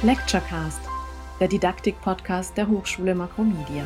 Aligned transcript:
Lecturecast, 0.00 0.80
der 1.40 1.48
Didaktik-Podcast 1.48 2.56
der 2.56 2.68
Hochschule 2.68 3.16
Makromedia. 3.16 3.84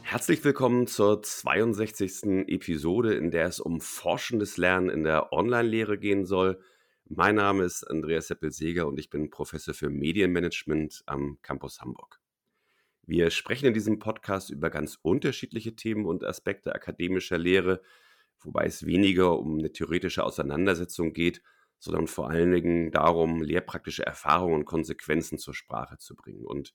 Herzlich 0.00 0.42
willkommen 0.44 0.86
zur 0.86 1.22
62. 1.22 2.48
Episode, 2.48 3.12
in 3.16 3.30
der 3.30 3.44
es 3.48 3.60
um 3.60 3.82
forschendes 3.82 4.56
Lernen 4.56 4.88
in 4.88 5.04
der 5.04 5.30
Online-Lehre 5.34 5.98
gehen 5.98 6.24
soll. 6.24 6.58
Mein 7.04 7.34
Name 7.34 7.64
ist 7.64 7.84
Andreas 7.84 8.28
Seppel-Seger 8.28 8.86
und 8.86 8.98
ich 8.98 9.10
bin 9.10 9.28
Professor 9.28 9.74
für 9.74 9.90
Medienmanagement 9.90 11.02
am 11.04 11.36
Campus 11.42 11.82
Hamburg. 11.82 12.18
Wir 13.02 13.28
sprechen 13.28 13.66
in 13.66 13.74
diesem 13.74 13.98
Podcast 13.98 14.48
über 14.48 14.70
ganz 14.70 14.98
unterschiedliche 15.02 15.76
Themen 15.76 16.06
und 16.06 16.24
Aspekte 16.24 16.74
akademischer 16.74 17.36
Lehre, 17.36 17.82
wobei 18.40 18.64
es 18.64 18.86
weniger 18.86 19.38
um 19.38 19.58
eine 19.58 19.70
theoretische 19.70 20.24
Auseinandersetzung 20.24 21.12
geht, 21.12 21.42
sondern 21.78 22.06
vor 22.06 22.30
allen 22.30 22.52
Dingen 22.52 22.90
darum, 22.90 23.42
lehrpraktische 23.42 24.04
Erfahrungen 24.04 24.54
und 24.54 24.64
Konsequenzen 24.64 25.38
zur 25.38 25.54
Sprache 25.54 25.98
zu 25.98 26.14
bringen. 26.14 26.44
Und 26.44 26.74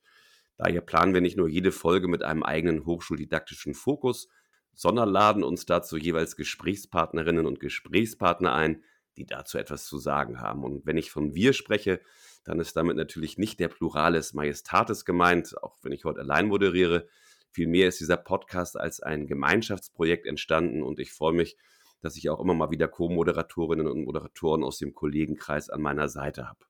daher 0.58 0.82
planen 0.82 1.14
wir 1.14 1.22
nicht 1.22 1.38
nur 1.38 1.48
jede 1.48 1.72
Folge 1.72 2.08
mit 2.08 2.24
einem 2.24 2.44
eigenen 2.44 2.86
hochschuldidaktischen 2.86 3.74
Fokus, 3.74 4.30
sondern 4.74 5.10
laden 5.10 5.44
uns 5.44 5.66
dazu 5.66 5.98
jeweils 5.98 6.36
Gesprächspartnerinnen 6.36 7.46
und 7.46 7.60
Gesprächspartner 7.60 8.54
ein, 8.54 8.84
die 9.18 9.26
dazu 9.26 9.58
etwas 9.58 9.86
zu 9.86 9.98
sagen 9.98 10.40
haben. 10.40 10.64
Und 10.64 10.86
wenn 10.86 10.98
ich 10.98 11.12
von 11.12 11.36
wir 11.36 11.54
spreche, 11.54 12.00
dann 12.44 12.60
ist 12.60 12.76
damit 12.76 12.96
natürlich 12.96 13.38
nicht 13.38 13.60
der 13.60 13.68
Pluralis 13.68 14.34
Majestatis 14.34 15.06
gemeint, 15.06 15.62
auch 15.62 15.78
wenn 15.84 15.92
ich 15.92 16.06
heute 16.06 16.22
allein 16.22 16.48
moderiere. 16.48 17.08
Vielmehr 17.52 17.90
ist 17.90 18.00
dieser 18.00 18.18
Podcast 18.18 18.80
als 18.80 19.02
ein 19.02 19.28
Gemeinschaftsprojekt 19.28 20.26
entstanden 20.26 20.82
und 20.82 21.00
ich 21.00 21.12
freue 21.12 21.34
mich, 21.34 21.58
dass 22.02 22.18
ich 22.18 22.30
auch 22.30 22.40
immer 22.40 22.54
mal 22.54 22.72
wieder 22.72 22.88
Co-Moderatorinnen 22.88 23.88
und 23.88 24.04
Moderatoren 24.04 24.64
aus 24.64 24.78
dem 24.78 24.94
Kollegenkreis 24.94 25.70
an 25.70 25.82
meiner 25.82 26.10
Seite 26.10 26.48
habe. 26.48 26.66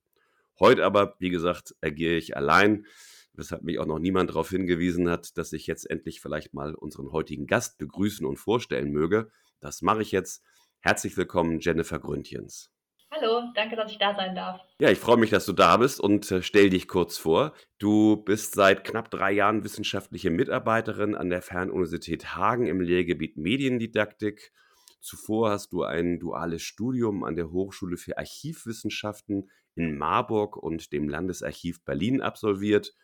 Heute 0.60 0.86
aber, 0.86 1.16
wie 1.20 1.30
gesagt, 1.30 1.76
agiere 1.82 2.16
ich 2.16 2.38
allein, 2.38 2.86
weshalb 3.34 3.64
mich 3.64 3.80
auch 3.80 3.86
noch 3.86 4.00
niemand 4.00 4.30
darauf 4.30 4.50
hingewiesen 4.50 5.10
hat, 5.10 5.38
dass 5.38 5.54
ich 5.54 5.68
jetzt 5.68 5.90
endlich 5.90 6.22
vielleicht 6.22 6.54
mal 6.54 6.76
unseren 6.76 7.12
heutigen 7.12 7.48
Gast 7.48 7.78
begrüßen 7.78 8.26
und 8.26 8.38
vorstellen 8.38 8.92
möge. 8.92 9.32
Das 9.60 9.82
mache 9.82 10.02
ich 10.02 10.12
jetzt. 10.12 10.44
Herzlich 10.82 11.16
willkommen, 11.16 11.60
Jennifer 11.60 12.00
Gründchens. 12.00 12.72
Hallo, 13.14 13.44
danke, 13.56 13.76
dass 13.76 13.92
ich 13.92 13.98
da 13.98 14.16
sein 14.16 14.36
darf. 14.36 14.62
Ja, 14.80 14.90
ich 14.90 14.98
freue 14.98 15.18
mich, 15.18 15.30
dass 15.30 15.46
du 15.46 15.52
da 15.52 15.76
bist 15.78 16.00
und 16.00 16.32
äh, 16.32 16.42
stell 16.42 16.70
dich 16.70 16.88
kurz 16.88 17.18
vor. 17.18 17.54
Du 17.78 18.16
bist 18.16 18.56
seit 18.56 18.86
knapp 18.86 19.12
drei 19.12 19.34
Jahren 19.34 19.66
wissenschaftliche 19.66 20.30
Mitarbeiterin 20.30 21.16
an 21.16 21.30
der 21.30 21.42
Fernuniversität 21.42 22.36
Hagen 22.36 22.68
im 22.68 22.80
Lehrgebiet 22.80 23.36
Mediendidaktik 23.36 24.54
Zuvor 25.02 25.50
hast 25.50 25.74
du 25.74 25.84
ein 25.84 26.20
duales 26.20 26.62
Studium 26.62 27.24
an 27.24 27.36
der 27.36 27.52
Hochschule 27.52 27.98
für 27.98 28.20
Archivwissenschaften 28.20 29.50
in 29.74 29.98
Marburg 29.98 30.58
und 30.58 30.94
dem 30.94 31.10
Landesarchiv 31.10 31.84
Berlin 31.84 32.22
absolviert. 32.22 32.96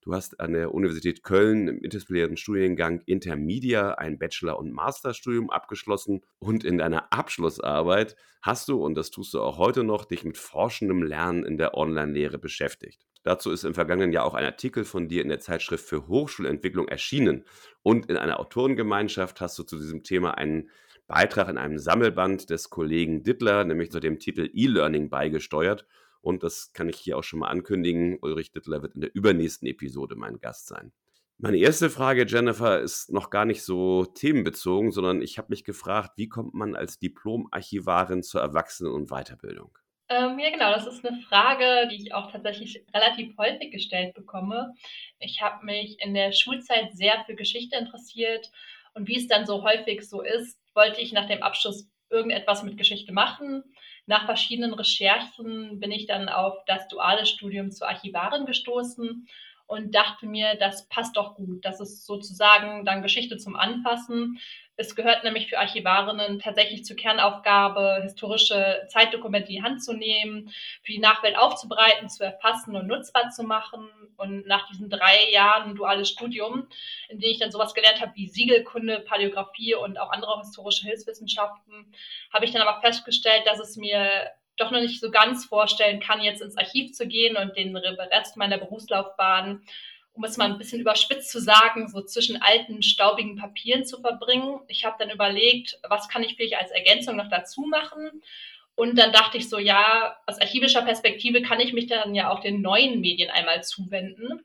Du 0.00 0.12
hast 0.12 0.40
an 0.40 0.52
der 0.52 0.74
Universität 0.74 1.22
Köln 1.22 1.68
im 1.68 1.76
interdisziplinären 1.76 2.36
Studiengang 2.36 3.02
Intermedia 3.06 3.94
ein 3.94 4.18
Bachelor- 4.18 4.58
und 4.58 4.72
Masterstudium 4.72 5.48
abgeschlossen 5.48 6.22
und 6.40 6.64
in 6.64 6.78
deiner 6.78 7.12
Abschlussarbeit 7.12 8.16
hast 8.42 8.68
du, 8.68 8.84
und 8.84 8.96
das 8.96 9.10
tust 9.10 9.32
du 9.32 9.40
auch 9.40 9.56
heute 9.56 9.84
noch, 9.84 10.04
dich 10.04 10.24
mit 10.24 10.36
forschendem 10.36 11.02
Lernen 11.02 11.44
in 11.44 11.56
der 11.56 11.74
Online-Lehre 11.74 12.38
beschäftigt. 12.38 13.06
Dazu 13.22 13.50
ist 13.50 13.64
im 13.64 13.72
vergangenen 13.72 14.12
Jahr 14.12 14.26
auch 14.26 14.34
ein 14.34 14.44
Artikel 14.44 14.84
von 14.84 15.08
dir 15.08 15.22
in 15.22 15.30
der 15.30 15.40
Zeitschrift 15.40 15.88
für 15.88 16.06
Hochschulentwicklung 16.08 16.88
erschienen. 16.88 17.44
Und 17.82 18.10
in 18.10 18.18
einer 18.18 18.38
Autorengemeinschaft 18.38 19.40
hast 19.40 19.58
du 19.58 19.62
zu 19.62 19.78
diesem 19.78 20.02
Thema 20.02 20.36
einen 20.36 20.68
Beitrag 21.06 21.48
in 21.48 21.58
einem 21.58 21.78
Sammelband 21.78 22.50
des 22.50 22.70
Kollegen 22.70 23.22
Dittler, 23.22 23.64
nämlich 23.64 23.90
zu 23.90 24.00
dem 24.00 24.18
Titel 24.18 24.50
E-Learning 24.52 25.10
beigesteuert. 25.10 25.86
Und 26.20 26.42
das 26.42 26.72
kann 26.72 26.88
ich 26.88 26.96
hier 26.96 27.18
auch 27.18 27.24
schon 27.24 27.40
mal 27.40 27.48
ankündigen. 27.48 28.18
Ulrich 28.22 28.52
Dittler 28.52 28.82
wird 28.82 28.94
in 28.94 29.02
der 29.02 29.14
übernächsten 29.14 29.68
Episode 29.68 30.16
mein 30.16 30.40
Gast 30.40 30.66
sein. 30.66 30.92
Meine 31.36 31.58
erste 31.58 31.90
Frage, 31.90 32.24
Jennifer, 32.26 32.80
ist 32.80 33.12
noch 33.12 33.28
gar 33.28 33.44
nicht 33.44 33.62
so 33.62 34.04
themenbezogen, 34.04 34.92
sondern 34.92 35.20
ich 35.20 35.36
habe 35.36 35.48
mich 35.50 35.64
gefragt, 35.64 36.12
wie 36.16 36.28
kommt 36.28 36.54
man 36.54 36.76
als 36.76 36.98
Diplom-Archivarin 36.98 38.22
zur 38.22 38.40
Erwachsenen- 38.40 38.92
und 38.92 39.10
Weiterbildung? 39.10 39.76
Ähm, 40.08 40.38
ja, 40.38 40.50
genau, 40.50 40.70
das 40.72 40.86
ist 40.86 41.04
eine 41.04 41.20
Frage, 41.22 41.88
die 41.90 41.96
ich 41.96 42.14
auch 42.14 42.30
tatsächlich 42.30 42.84
relativ 42.94 43.36
häufig 43.36 43.72
gestellt 43.72 44.14
bekomme. 44.14 44.74
Ich 45.18 45.42
habe 45.42 45.64
mich 45.64 45.96
in 46.00 46.14
der 46.14 46.32
Schulzeit 46.32 46.94
sehr 46.94 47.24
für 47.26 47.34
Geschichte 47.34 47.76
interessiert 47.76 48.50
und 48.94 49.08
wie 49.08 49.16
es 49.16 49.26
dann 49.26 49.44
so 49.44 49.64
häufig 49.64 50.08
so 50.08 50.22
ist, 50.22 50.58
wollte 50.74 51.00
ich 51.00 51.12
nach 51.12 51.26
dem 51.26 51.42
Abschluss 51.42 51.88
irgendetwas 52.10 52.62
mit 52.62 52.76
Geschichte 52.76 53.12
machen. 53.12 53.64
Nach 54.06 54.26
verschiedenen 54.26 54.74
Recherchen 54.74 55.80
bin 55.80 55.90
ich 55.90 56.06
dann 56.06 56.28
auf 56.28 56.54
das 56.66 56.86
duale 56.88 57.26
Studium 57.26 57.70
zur 57.70 57.88
Archivarin 57.88 58.46
gestoßen 58.46 59.26
und 59.66 59.94
dachte 59.94 60.26
mir, 60.26 60.56
das 60.56 60.88
passt 60.88 61.16
doch 61.16 61.34
gut. 61.34 61.64
Das 61.64 61.80
ist 61.80 62.06
sozusagen 62.06 62.84
dann 62.84 63.02
Geschichte 63.02 63.38
zum 63.38 63.56
Anfassen. 63.56 64.38
Es 64.76 64.96
gehört 64.96 65.22
nämlich 65.22 65.48
für 65.48 65.58
Archivarinnen 65.58 66.40
tatsächlich 66.40 66.84
zur 66.84 66.96
Kernaufgabe, 66.96 68.00
historische 68.02 68.82
Zeitdokumente 68.88 69.48
in 69.48 69.56
die 69.56 69.62
Hand 69.62 69.84
zu 69.84 69.92
nehmen, 69.92 70.50
für 70.82 70.92
die 70.92 70.98
Nachwelt 70.98 71.38
aufzubereiten, 71.38 72.08
zu 72.08 72.24
erfassen 72.24 72.74
und 72.74 72.88
nutzbar 72.88 73.30
zu 73.30 73.44
machen. 73.44 73.88
Und 74.16 74.46
nach 74.46 74.68
diesen 74.68 74.90
drei 74.90 75.30
Jahren 75.32 75.76
duales 75.76 76.08
Studium, 76.08 76.68
in 77.08 77.20
dem 77.20 77.30
ich 77.30 77.38
dann 77.38 77.52
sowas 77.52 77.74
gelernt 77.74 78.00
habe 78.00 78.14
wie 78.16 78.28
Siegelkunde, 78.28 79.00
Paläographie 79.00 79.76
und 79.76 79.98
auch 79.98 80.10
andere 80.10 80.40
historische 80.40 80.86
Hilfswissenschaften, 80.86 81.92
habe 82.32 82.44
ich 82.44 82.50
dann 82.50 82.62
aber 82.62 82.80
festgestellt, 82.80 83.46
dass 83.46 83.60
es 83.60 83.76
mir 83.76 84.30
doch 84.56 84.70
noch 84.70 84.80
nicht 84.80 85.00
so 85.00 85.10
ganz 85.10 85.44
vorstellen 85.44 86.00
kann, 86.00 86.22
jetzt 86.22 86.42
ins 86.42 86.56
Archiv 86.56 86.92
zu 86.92 87.06
gehen 87.06 87.36
und 87.36 87.56
den 87.56 87.76
Rest 87.76 88.36
meiner 88.36 88.58
Berufslaufbahn, 88.58 89.62
um 90.12 90.24
es 90.24 90.36
mal 90.36 90.50
ein 90.50 90.58
bisschen 90.58 90.80
überspitzt 90.80 91.30
zu 91.30 91.40
sagen, 91.40 91.88
so 91.88 92.02
zwischen 92.02 92.40
alten, 92.40 92.82
staubigen 92.82 93.36
Papieren 93.36 93.84
zu 93.84 94.00
verbringen. 94.00 94.60
Ich 94.68 94.84
habe 94.84 94.96
dann 94.98 95.10
überlegt, 95.10 95.78
was 95.88 96.08
kann 96.08 96.22
ich 96.22 96.36
vielleicht 96.36 96.56
als 96.56 96.70
Ergänzung 96.70 97.16
noch 97.16 97.28
dazu 97.28 97.62
machen? 97.62 98.22
Und 98.76 98.96
dann 98.98 99.12
dachte 99.12 99.38
ich 99.38 99.48
so, 99.48 99.58
ja, 99.58 100.16
aus 100.26 100.40
archivischer 100.40 100.82
Perspektive 100.82 101.42
kann 101.42 101.60
ich 101.60 101.72
mich 101.72 101.86
dann 101.86 102.14
ja 102.14 102.30
auch 102.30 102.40
den 102.40 102.60
neuen 102.60 103.00
Medien 103.00 103.30
einmal 103.30 103.62
zuwenden. 103.62 104.44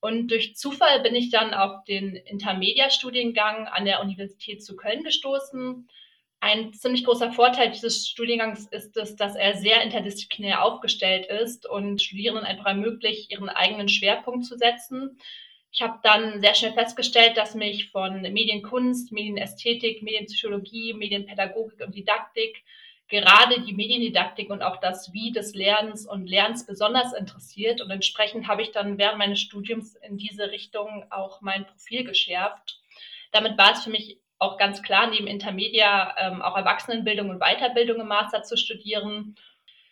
Und 0.00 0.28
durch 0.28 0.56
Zufall 0.56 1.00
bin 1.00 1.14
ich 1.14 1.30
dann 1.30 1.52
auf 1.52 1.84
den 1.84 2.16
Intermedia-Studiengang 2.16 3.68
an 3.68 3.84
der 3.84 4.00
Universität 4.00 4.64
zu 4.64 4.76
Köln 4.76 5.02
gestoßen 5.02 5.88
ein 6.40 6.72
ziemlich 6.72 7.04
großer 7.04 7.32
Vorteil 7.32 7.70
dieses 7.70 8.08
Studiengangs 8.08 8.66
ist 8.66 8.96
es, 8.96 9.16
dass 9.16 9.36
er 9.36 9.56
sehr 9.56 9.82
interdisziplinär 9.82 10.64
aufgestellt 10.64 11.26
ist 11.26 11.68
und 11.68 12.00
Studierenden 12.00 12.46
einfach 12.46 12.66
ermöglicht, 12.66 13.30
ihren 13.30 13.48
eigenen 13.48 13.88
Schwerpunkt 13.88 14.46
zu 14.46 14.56
setzen. 14.56 15.18
Ich 15.72 15.82
habe 15.82 16.00
dann 16.02 16.40
sehr 16.40 16.54
schnell 16.54 16.72
festgestellt, 16.72 17.36
dass 17.36 17.54
mich 17.54 17.90
von 17.90 18.22
Medienkunst, 18.22 19.12
Medienästhetik, 19.12 20.02
Medienpsychologie, 20.02 20.94
Medienpädagogik 20.94 21.80
und 21.86 21.94
Didaktik 21.94 22.64
gerade 23.10 23.60
die 23.60 23.74
Mediendidaktik 23.74 24.50
und 24.50 24.62
auch 24.62 24.78
das 24.78 25.12
Wie 25.12 25.32
des 25.32 25.54
Lernens 25.54 26.06
und 26.06 26.28
Lernens 26.28 26.64
besonders 26.64 27.12
interessiert. 27.12 27.82
Und 27.82 27.90
entsprechend 27.90 28.46
habe 28.46 28.62
ich 28.62 28.70
dann 28.70 28.96
während 28.98 29.18
meines 29.18 29.40
Studiums 29.40 29.96
in 29.96 30.16
diese 30.16 30.50
Richtung 30.50 31.04
auch 31.10 31.40
mein 31.40 31.66
Profil 31.66 32.04
geschärft. 32.04 32.80
Damit 33.32 33.58
war 33.58 33.72
es 33.72 33.84
für 33.84 33.90
mich 33.90 34.19
auch 34.40 34.56
ganz 34.56 34.82
klar 34.82 35.06
neben 35.08 35.26
Intermedia 35.26 36.14
ähm, 36.18 36.42
auch 36.42 36.56
Erwachsenenbildung 36.56 37.30
und 37.30 37.40
Weiterbildung 37.40 38.00
im 38.00 38.08
Master 38.08 38.42
zu 38.42 38.56
studieren. 38.56 39.36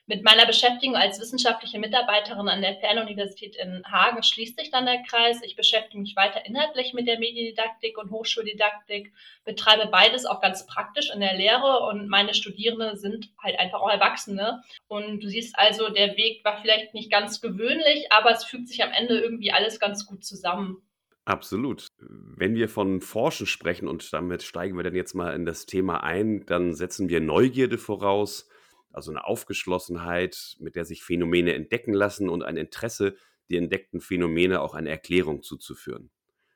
Mit 0.07 0.25
meiner 0.25 0.47
Beschäftigung 0.47 0.97
als 0.97 1.21
wissenschaftliche 1.21 1.79
Mitarbeiterin 1.79 2.49
an 2.49 2.63
der 2.63 2.77
Fernuniversität 2.77 3.57
in 3.57 3.85
Hagen 3.85 4.23
schließt 4.23 4.59
sich 4.59 4.71
dann 4.71 4.87
der 4.87 5.03
Kreis. 5.03 5.43
Ich 5.43 5.55
beschäftige 5.55 6.01
mich 6.01 6.17
weiter 6.17 6.47
inhaltlich 6.47 6.95
mit 6.95 7.07
der 7.07 7.19
Mediendidaktik 7.19 7.99
und 7.99 8.11
Hochschuldidaktik, 8.11 9.13
betreibe 9.45 9.87
beides 9.89 10.25
auch 10.25 10.41
ganz 10.41 10.67
praktisch 10.67 11.11
in 11.13 11.21
der 11.21 11.35
Lehre 11.35 11.81
und 11.81 12.09
meine 12.09 12.33
Studierende 12.33 12.97
sind 12.97 13.29
halt 13.43 13.61
einfach 13.61 13.83
auch 13.83 13.91
Erwachsene. 13.91 14.63
Und 14.87 15.21
du 15.23 15.29
siehst 15.29 15.59
also, 15.59 15.91
der 15.91 16.17
Weg 16.17 16.43
war 16.43 16.62
vielleicht 16.62 16.94
nicht 16.94 17.11
ganz 17.11 17.43
gewöhnlich, 17.43 18.11
aber 18.11 18.31
es 18.31 18.44
fügt 18.44 18.69
sich 18.69 18.83
am 18.83 18.93
Ende 18.93 19.21
irgendwie 19.21 19.53
alles 19.53 19.79
ganz 19.79 20.06
gut 20.06 20.25
zusammen. 20.25 20.88
Absolut. 21.29 21.89
Wenn 21.99 22.55
wir 22.55 22.71
von 22.71 23.03
Forschen 23.03 23.47
sprechen 23.47 23.87
und 23.87 24.15
damit 24.15 24.43
steigen 24.43 24.79
wir 24.79 24.83
dann 24.83 24.95
jetzt 24.95 25.13
mal 25.13 25.35
in 25.35 25.45
das 25.45 25.67
Thema 25.67 26.03
ein, 26.03 26.47
dann 26.47 26.73
setzen 26.73 27.11
wir 27.11 27.21
Neugierde 27.21 27.77
voraus, 27.77 28.49
also 28.95 29.11
eine 29.11 29.27
Aufgeschlossenheit, 29.27 30.57
mit 30.59 30.75
der 30.75 30.87
sich 30.87 31.03
Phänomene 31.03 31.53
entdecken 31.53 31.93
lassen 31.93 32.31
und 32.31 32.43
ein 32.43 32.57
Interesse, 32.57 33.15
die 33.51 33.59
entdeckten 33.59 34.01
Phänomene 34.01 34.63
auch 34.63 34.73
eine 34.75 34.89
Erklärung 34.89 35.43
zuzuführen. 35.43 36.11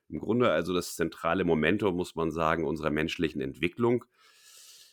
Im 0.08 0.20
Grunde 0.20 0.50
also 0.50 0.72
das 0.72 0.96
zentrale 0.96 1.44
Momentum, 1.44 1.94
muss 1.94 2.14
man 2.14 2.30
sagen, 2.30 2.64
unserer 2.64 2.90
menschlichen 2.90 3.42
Entwicklung. 3.42 4.06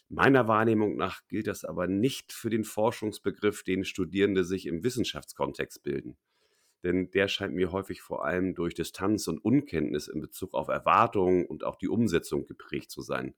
Meiner 0.10 0.50
Wahrnehmung 0.50 0.98
nach 0.98 1.22
gilt 1.30 1.48
das 1.48 1.64
aber 1.64 1.88
nicht 1.88 2.34
für 2.34 2.50
den 2.50 2.66
Forschungsbegriff, 2.66 3.64
den 3.64 3.86
Studierende 3.86 4.44
sich 4.44 4.66
im 4.66 4.84
Wissenschaftskontext 4.84 5.84
bilden 5.84 6.18
denn 6.84 7.12
der 7.12 7.28
scheint 7.28 7.54
mir 7.54 7.72
häufig 7.72 8.02
vor 8.02 8.26
allem 8.26 8.56
durch 8.56 8.74
Distanz 8.74 9.28
und 9.28 9.44
Unkenntnis 9.44 10.08
in 10.08 10.22
Bezug 10.22 10.54
auf 10.54 10.68
Erwartungen 10.68 11.46
und 11.46 11.64
auch 11.64 11.76
die 11.76 11.90
Umsetzung 11.90 12.46
geprägt 12.46 12.92
zu 12.92 13.02
sein. 13.02 13.36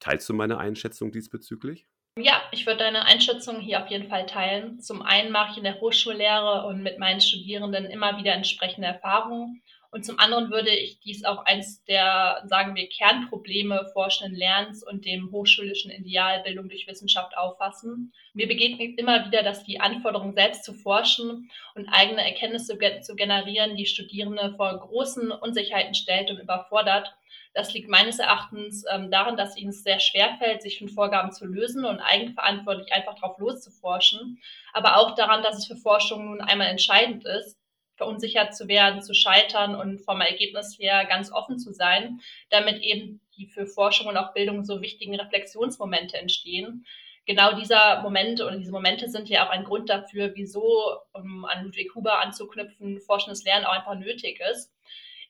Teilst 0.00 0.28
du 0.28 0.34
meine 0.34 0.58
Einschätzung 0.58 1.12
diesbezüglich? 1.12 1.86
Ja, 2.20 2.42
ich 2.50 2.66
würde 2.66 2.80
deine 2.80 3.04
Einschätzung 3.04 3.60
hier 3.60 3.82
auf 3.82 3.90
jeden 3.90 4.08
Fall 4.08 4.26
teilen. 4.26 4.80
Zum 4.80 5.02
einen 5.02 5.30
mache 5.30 5.52
ich 5.52 5.58
in 5.58 5.64
der 5.64 5.80
Hochschullehre 5.80 6.66
und 6.66 6.82
mit 6.82 6.98
meinen 6.98 7.20
Studierenden 7.20 7.84
immer 7.84 8.18
wieder 8.18 8.32
entsprechende 8.32 8.88
Erfahrungen. 8.88 9.62
Und 9.90 10.04
zum 10.04 10.18
anderen 10.18 10.50
würde 10.50 10.70
ich 10.70 11.00
dies 11.00 11.24
auch 11.24 11.46
eins 11.46 11.82
der, 11.84 12.42
sagen 12.46 12.74
wir, 12.74 12.88
Kernprobleme 12.88 13.88
forschenden 13.94 14.36
Lernens 14.36 14.84
und 14.84 15.06
dem 15.06 15.30
hochschulischen 15.32 15.90
Ideal 15.90 16.42
Bildung 16.42 16.68
durch 16.68 16.86
Wissenschaft 16.86 17.36
auffassen. 17.38 18.12
Mir 18.34 18.46
begegnet 18.46 18.98
immer 18.98 19.24
wieder, 19.24 19.42
dass 19.42 19.64
die 19.64 19.80
Anforderung, 19.80 20.34
selbst 20.34 20.64
zu 20.64 20.74
forschen 20.74 21.50
und 21.74 21.88
eigene 21.88 22.22
Erkenntnisse 22.22 22.78
zu 23.00 23.16
generieren, 23.16 23.76
die 23.76 23.86
Studierende 23.86 24.54
vor 24.56 24.78
großen 24.78 25.30
Unsicherheiten 25.30 25.94
stellt 25.94 26.30
und 26.30 26.38
überfordert. 26.38 27.14
Das 27.54 27.72
liegt 27.72 27.88
meines 27.88 28.18
Erachtens 28.18 28.84
ähm, 28.92 29.10
daran, 29.10 29.36
dass 29.36 29.56
ihnen 29.56 29.70
es 29.70 29.82
sehr 29.82 30.00
schwer 30.00 30.36
fällt, 30.38 30.60
sich 30.60 30.78
von 30.78 30.88
Vorgaben 30.88 31.32
zu 31.32 31.46
lösen 31.46 31.84
und 31.86 31.98
eigenverantwortlich 32.00 32.92
einfach 32.92 33.14
drauf 33.14 33.38
loszuforschen. 33.38 34.38
Aber 34.72 34.98
auch 34.98 35.14
daran, 35.14 35.42
dass 35.42 35.56
es 35.56 35.66
für 35.66 35.76
Forschung 35.76 36.26
nun 36.26 36.40
einmal 36.42 36.68
entscheidend 36.68 37.24
ist, 37.24 37.57
verunsichert 37.98 38.56
zu 38.56 38.66
werden, 38.68 39.02
zu 39.02 39.12
scheitern 39.12 39.74
und 39.74 40.00
vom 40.00 40.22
Ergebnis 40.22 40.78
her 40.78 41.04
ganz 41.04 41.30
offen 41.30 41.58
zu 41.58 41.72
sein, 41.72 42.20
damit 42.48 42.80
eben 42.80 43.20
die 43.36 43.46
für 43.46 43.66
Forschung 43.66 44.06
und 44.06 44.16
auch 44.16 44.32
Bildung 44.32 44.64
so 44.64 44.80
wichtigen 44.80 45.14
Reflexionsmomente 45.14 46.16
entstehen. 46.16 46.86
Genau 47.26 47.52
dieser 47.52 48.00
Momente 48.00 48.46
oder 48.46 48.56
diese 48.56 48.72
Momente 48.72 49.10
sind 49.10 49.28
ja 49.28 49.46
auch 49.46 49.50
ein 49.50 49.64
Grund 49.64 49.90
dafür, 49.90 50.32
wieso, 50.34 50.96
um 51.12 51.44
an 51.44 51.64
Ludwig 51.64 51.94
Huber 51.94 52.22
anzuknüpfen, 52.22 53.00
forschendes 53.00 53.44
Lernen 53.44 53.66
auch 53.66 53.72
einfach 53.72 53.96
nötig 53.96 54.40
ist 54.50 54.72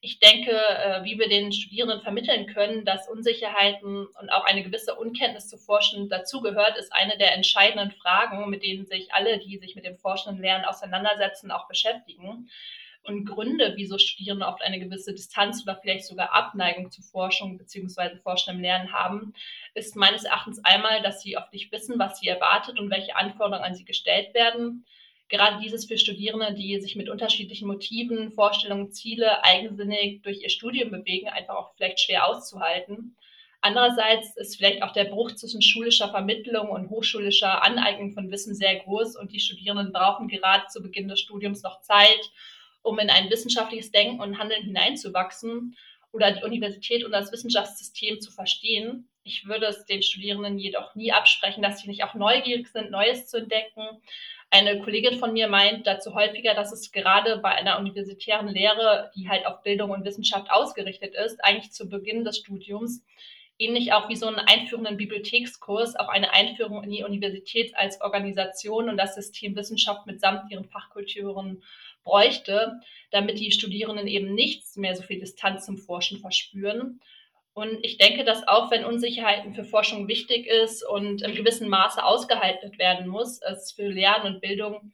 ich 0.01 0.21
denke, 0.21 0.53
äh, 0.53 1.03
wie 1.03 1.19
wir 1.19 1.29
den 1.29 1.53
Studierenden 1.53 2.03
vermitteln 2.03 2.47
können, 2.47 2.85
dass 2.85 3.09
Unsicherheiten 3.09 4.07
und 4.07 4.31
auch 4.31 4.45
eine 4.45 4.63
gewisse 4.63 4.95
Unkenntnis 4.95 5.49
zu 5.49 5.59
forschen 5.59 6.09
dazugehört, 6.09 6.79
ist 6.79 6.93
eine 6.93 7.19
der 7.19 7.35
entscheidenden 7.35 7.91
Fragen, 7.91 8.49
mit 8.49 8.63
denen 8.63 8.87
sich 8.87 9.13
alle, 9.13 9.39
die 9.39 9.59
sich 9.59 9.75
mit 9.75 9.85
dem 9.85 9.99
forschenden 9.99 10.41
Lernen 10.41 10.65
auseinandersetzen, 10.65 11.51
auch 11.51 11.67
beschäftigen. 11.67 12.49
Und 13.03 13.25
Gründe, 13.25 13.73
wieso 13.77 13.99
Studierende 13.99 14.47
oft 14.47 14.63
eine 14.63 14.79
gewisse 14.79 15.15
Distanz 15.15 15.63
oder 15.63 15.77
vielleicht 15.81 16.05
sogar 16.05 16.33
Abneigung 16.33 16.91
zu 16.91 17.03
Forschung 17.03 17.59
bzw. 17.59 18.19
forschendem 18.19 18.63
Lernen 18.63 18.93
haben, 18.93 19.33
ist 19.75 19.97
meines 19.97 20.25
Erachtens 20.25 20.65
einmal, 20.65 21.03
dass 21.03 21.23
sie 21.23 21.37
oft 21.37 21.53
nicht 21.53 21.73
wissen, 21.73 21.99
was 21.99 22.21
sie 22.21 22.29
erwartet 22.29 22.79
und 22.79 22.91
welche 22.91 23.17
Anforderungen 23.17 23.65
an 23.65 23.75
sie 23.75 23.85
gestellt 23.85 24.35
werden 24.35 24.85
gerade 25.29 25.61
dieses 25.63 25.85
für 25.85 25.99
Studierende, 25.99 26.55
die 26.55 26.81
sich 26.81 26.97
mit 26.97 27.09
unterschiedlichen 27.09 27.69
Motiven, 27.69 28.33
Vorstellungen, 28.33 28.93
Ziele 28.93 29.45
eigensinnig 29.45 30.23
durch 30.23 30.43
ihr 30.43 30.49
Studium 30.49 30.91
bewegen, 30.91 31.29
einfach 31.29 31.55
auch 31.55 31.75
vielleicht 31.75 32.01
schwer 32.01 32.27
auszuhalten. 32.27 33.17
Andererseits 33.61 34.37
ist 34.37 34.57
vielleicht 34.57 34.83
auch 34.83 34.93
der 34.93 35.05
Bruch 35.05 35.33
zwischen 35.33 35.63
schulischer 35.63 36.09
Vermittlung 36.09 36.71
und 36.71 36.91
hochschulischer 36.91 37.63
Aneignung 37.65 38.13
von 38.13 38.31
Wissen 38.31 38.55
sehr 38.55 38.77
groß 38.77 39.17
und 39.17 39.33
die 39.33 39.41
Studierenden 39.41 39.93
brauchen 39.93 40.29
gerade 40.29 40.67
zu 40.69 40.81
Beginn 40.81 41.09
des 41.09 41.21
Studiums 41.21 41.63
noch 41.63 41.81
Zeit, 41.83 42.31
um 42.83 42.99
in 43.01 43.11
ein 43.11 43.29
wissenschaftliches 43.31 43.91
Denken 43.91 44.21
und 44.21 44.39
Handeln 44.39 44.63
hineinzuwachsen 44.63 45.77
oder 46.13 46.31
die 46.31 46.45
Universität 46.45 47.05
und 47.05 47.11
das 47.11 47.33
Wissenschaftssystem 47.33 48.21
zu 48.21 48.31
verstehen. 48.31 49.09
Ich 49.25 49.47
würde 49.47 49.67
es 49.67 49.85
den 49.85 50.03
Studierenden 50.03 50.59
jedoch 50.59 50.95
nie 50.95 51.13
absprechen, 51.13 51.63
dass 51.63 51.81
sie 51.81 51.89
nicht 51.89 52.05
auch 52.05 52.15
neugierig 52.15 52.69
sind, 52.69 52.91
Neues 52.91 53.27
zu 53.27 53.39
entdecken 53.39 54.01
eine 54.51 54.81
Kollegin 54.81 55.19
von 55.19 55.33
mir 55.33 55.49
meint 55.49 55.87
dazu 55.87 56.15
häufiger, 56.15 56.55
dass 56.55 56.73
es 56.73 56.91
gerade 56.91 57.39
bei 57.39 57.51
einer 57.51 57.79
universitären 57.79 58.49
Lehre, 58.49 59.11
die 59.15 59.29
halt 59.29 59.47
auf 59.47 59.63
Bildung 59.63 59.91
und 59.91 60.05
Wissenschaft 60.05 60.51
ausgerichtet 60.51 61.15
ist, 61.15 61.45
eigentlich 61.45 61.73
zu 61.73 61.89
Beginn 61.89 62.25
des 62.25 62.39
Studiums 62.39 63.05
ähnlich 63.59 63.93
auch 63.93 64.09
wie 64.09 64.17
so 64.17 64.27
einen 64.27 64.39
einführenden 64.39 64.97
Bibliothekskurs, 64.97 65.97
auch 65.97 66.09
eine 66.09 66.33
Einführung 66.33 66.85
in 66.85 66.91
die 66.91 67.05
Universität 67.05 67.77
als 67.77 68.01
Organisation 68.01 68.89
und 68.89 68.97
das 68.97 69.15
System 69.15 69.57
Wissenschaft 69.57 70.07
mitsamt 70.07 70.51
ihren 70.51 70.65
Fachkulturen 70.65 71.63
bräuchte, 72.05 72.81
damit 73.11 73.39
die 73.41 73.51
Studierenden 73.51 74.07
eben 74.07 74.35
nichts 74.35 74.77
mehr 74.77 74.95
so 74.95 75.03
viel 75.03 75.19
Distanz 75.19 75.67
zum 75.67 75.77
Forschen 75.77 76.21
verspüren 76.21 77.01
und 77.59 77.85
ich 77.85 77.99
denke, 77.99 78.23
dass 78.23 78.47
auch 78.47 78.71
wenn 78.71 78.85
Unsicherheiten 78.85 79.53
für 79.53 79.65
Forschung 79.65 80.07
wichtig 80.07 80.47
ist 80.47 80.85
und 80.89 81.23
im 81.23 81.35
gewissen 81.35 81.69
Maße 81.69 82.05
ausgehalten 82.05 82.79
werden 82.79 83.09
muss, 83.09 83.41
es 83.43 83.73
für 83.73 83.89
Lernen 83.89 84.35
und 84.35 84.41
Bildung 84.41 84.93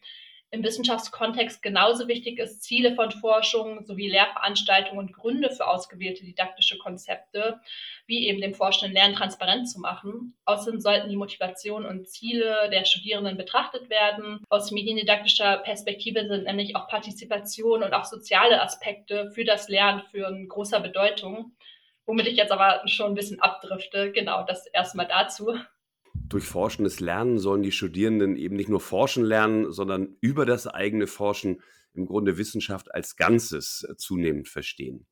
im 0.50 0.62
Wissenschaftskontext 0.62 1.62
genauso 1.62 2.08
wichtig 2.08 2.38
ist, 2.38 2.62
Ziele 2.62 2.94
von 2.94 3.10
Forschung 3.10 3.84
sowie 3.84 4.08
Lehrveranstaltungen 4.08 4.98
und 4.98 5.12
Gründe 5.12 5.50
für 5.50 5.66
ausgewählte 5.66 6.24
didaktische 6.24 6.78
Konzepte, 6.78 7.60
wie 8.06 8.28
eben 8.28 8.40
dem 8.40 8.54
forschenden 8.54 8.94
Lernen 8.94 9.14
transparent 9.16 9.68
zu 9.68 9.78
machen. 9.78 10.34
Außerdem 10.46 10.80
sollten 10.80 11.10
die 11.10 11.16
Motivation 11.16 11.84
und 11.84 12.08
Ziele 12.08 12.70
der 12.72 12.86
Studierenden 12.86 13.36
betrachtet 13.36 13.90
werden. 13.90 14.42
Aus 14.48 14.70
mediendidaktischer 14.70 15.58
Perspektive 15.58 16.26
sind 16.28 16.44
nämlich 16.44 16.76
auch 16.76 16.88
Partizipation 16.88 17.82
und 17.82 17.92
auch 17.92 18.06
soziale 18.06 18.62
Aspekte 18.62 19.30
für 19.32 19.44
das 19.44 19.68
Lernen 19.68 20.00
für 20.10 20.32
großer 20.48 20.80
Bedeutung. 20.80 21.52
Womit 22.06 22.26
ich 22.26 22.36
jetzt 22.36 22.52
aber 22.52 22.82
schon 22.86 23.12
ein 23.12 23.14
bisschen 23.14 23.40
abdrifte. 23.40 24.12
Genau, 24.12 24.44
das 24.46 24.66
erstmal 24.66 25.08
dazu. 25.08 25.54
Durch 26.14 26.44
forschendes 26.44 27.00
Lernen 27.00 27.38
sollen 27.38 27.62
die 27.62 27.72
Studierenden 27.72 28.36
eben 28.36 28.56
nicht 28.56 28.68
nur 28.68 28.80
forschen 28.80 29.24
lernen, 29.24 29.72
sondern 29.72 30.16
über 30.20 30.46
das 30.46 30.66
eigene 30.66 31.06
Forschen 31.06 31.60
im 31.94 32.06
Grunde 32.06 32.38
Wissenschaft 32.38 32.94
als 32.94 33.16
Ganzes 33.16 33.86
äh, 33.88 33.96
zunehmend 33.96 34.48
verstehen. 34.48 35.06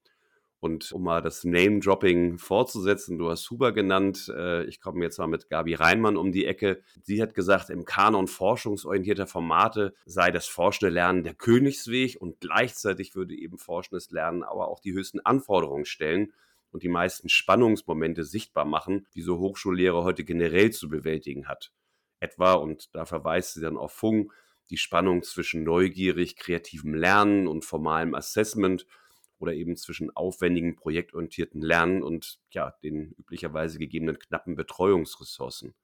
Und 0.59 0.93
um 0.93 1.03
mal 1.03 1.21
das 1.21 1.43
Name-Dropping 1.43 2.39
fortzusetzen, 2.39 3.19
du 3.19 3.29
hast 3.31 3.51
Huber 3.51 3.73
genannt, 3.73 4.33
äh, 4.33 4.63
ich 4.65 4.81
komme 4.81 5.03
jetzt 5.03 5.19
mal 5.19 5.27
mit 5.27 5.49
Gabi 5.49 5.75
Reinmann 5.75 6.17
um 6.17 6.31
die 6.31 6.47
Ecke. 6.47 6.83
Sie 7.03 7.21
hat 7.21 7.35
gesagt, 7.35 7.69
im 7.69 7.85
Kanon 7.85 8.29
forschungsorientierter 8.29 9.27
Formate 9.27 9.93
sei 10.07 10.31
das 10.31 10.47
forschende 10.47 10.95
Lernen 10.95 11.25
der 11.25 11.35
Königsweg 11.35 12.17
und 12.21 12.39
gleichzeitig 12.41 13.17
würde 13.17 13.35
eben 13.35 13.59
forschendes 13.59 14.13
Lernen 14.13 14.45
aber 14.45 14.69
auch 14.69 14.79
die 14.79 14.93
höchsten 14.93 15.19
Anforderungen 15.19 15.85
stellen 15.85 16.33
und 16.73 16.83
die 16.83 16.89
meisten 16.89 17.29
Spannungsmomente 17.29 18.25
sichtbar 18.25 18.65
machen, 18.65 19.07
die 19.15 19.23
so 19.23 19.39
Hochschullehre 19.39 20.03
heute 20.03 20.25
generell 20.25 20.73
zu 20.73 20.89
bewältigen 20.89 21.47
hat. 21.47 21.73
Etwa, 22.19 22.55
und 22.55 22.95
da 22.95 23.05
verweist 23.05 23.55
sie 23.55 23.61
dann 23.61 23.77
auf 23.77 23.93
Fung, 23.93 24.33
die 24.71 24.79
Spannung 24.79 25.23
zwischen 25.23 25.65
neugierig 25.65 26.37
kreativem 26.37 26.95
Lernen 26.95 27.47
und 27.47 27.65
formalem 27.65 28.15
Assessment 28.15 28.87
oder 29.39 29.53
eben 29.55 29.77
zwischen 29.77 30.11
aufwendigen 30.17 30.77
projektorientierten 30.77 31.61
Lernen 31.61 32.03
und 32.03 32.41
ja, 32.53 32.75
den 32.83 33.13
üblicherweise 33.19 33.79
gegebenen 33.79 34.19
knappen 34.19 34.55
Betreuungsressourcen. 34.55 35.75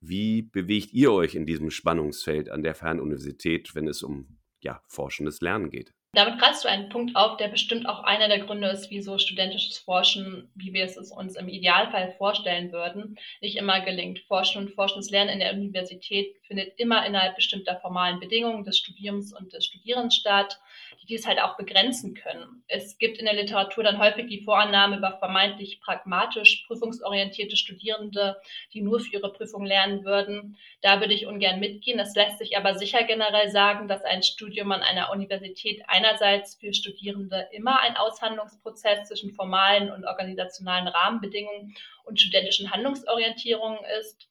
Wie 0.00 0.42
bewegt 0.42 0.92
ihr 0.92 1.10
euch 1.10 1.34
in 1.34 1.46
diesem 1.46 1.70
Spannungsfeld 1.70 2.50
an 2.50 2.62
der 2.62 2.74
Fernuniversität, 2.74 3.74
wenn 3.74 3.88
es 3.88 4.02
um 4.02 4.38
ja, 4.60 4.82
forschendes 4.86 5.40
Lernen 5.40 5.70
geht? 5.70 5.95
Damit 6.16 6.38
greifst 6.38 6.64
du 6.64 6.68
einen 6.70 6.88
Punkt 6.88 7.14
auf, 7.14 7.36
der 7.36 7.48
bestimmt 7.48 7.86
auch 7.86 8.02
einer 8.02 8.28
der 8.28 8.38
Gründe 8.38 8.68
ist, 8.68 8.88
wieso 8.88 9.18
studentisches 9.18 9.76
Forschen, 9.76 10.50
wie 10.54 10.72
wir 10.72 10.84
es 10.84 10.96
uns 10.96 11.36
im 11.36 11.46
Idealfall 11.46 12.14
vorstellen 12.16 12.72
würden, 12.72 13.18
nicht 13.42 13.56
immer 13.56 13.82
gelingt. 13.82 14.20
Forschen 14.20 14.62
und 14.62 14.70
forschendes 14.70 15.10
Lernen 15.10 15.28
in 15.28 15.40
der 15.40 15.52
Universität 15.52 16.34
findet 16.48 16.80
immer 16.80 17.04
innerhalb 17.04 17.36
bestimmter 17.36 17.76
formalen 17.76 18.18
Bedingungen 18.18 18.64
des 18.64 18.78
Studiums 18.78 19.34
und 19.34 19.52
des 19.52 19.66
Studierens 19.66 20.16
statt, 20.16 20.58
die 21.06 21.16
dies 21.16 21.26
halt 21.26 21.40
auch 21.40 21.56
begrenzen 21.56 22.14
können. 22.14 22.62
Es 22.68 22.98
gibt 22.98 23.18
in 23.18 23.24
der 23.24 23.34
Literatur 23.34 23.84
dann 23.84 23.98
häufig 23.98 24.26
die 24.26 24.42
Vorannahme 24.42 24.98
über 24.98 25.18
vermeintlich 25.18 25.80
pragmatisch 25.80 26.64
prüfungsorientierte 26.66 27.56
Studierende, 27.56 28.36
die 28.72 28.82
nur 28.82 29.00
für 29.00 29.14
ihre 29.14 29.32
Prüfung 29.32 29.64
lernen 29.64 30.04
würden. 30.04 30.58
Da 30.82 31.00
würde 31.00 31.14
ich 31.14 31.26
ungern 31.26 31.60
mitgehen. 31.60 31.98
Es 31.98 32.14
lässt 32.14 32.38
sich 32.38 32.56
aber 32.56 32.76
sicher 32.76 33.04
generell 33.04 33.48
sagen, 33.50 33.88
dass 33.88 34.04
ein 34.04 34.22
Studium 34.22 34.72
an 34.72 34.82
einer 34.82 35.10
Universität 35.10 35.82
einerseits 35.86 36.56
für 36.56 36.74
Studierende 36.74 37.48
immer 37.52 37.80
ein 37.80 37.96
Aushandlungsprozess 37.96 39.08
zwischen 39.08 39.32
formalen 39.32 39.90
und 39.90 40.04
organisationalen 40.04 40.88
Rahmenbedingungen 40.88 41.74
und 42.04 42.20
studentischen 42.20 42.70
Handlungsorientierungen 42.70 43.80
ist. 44.00 44.28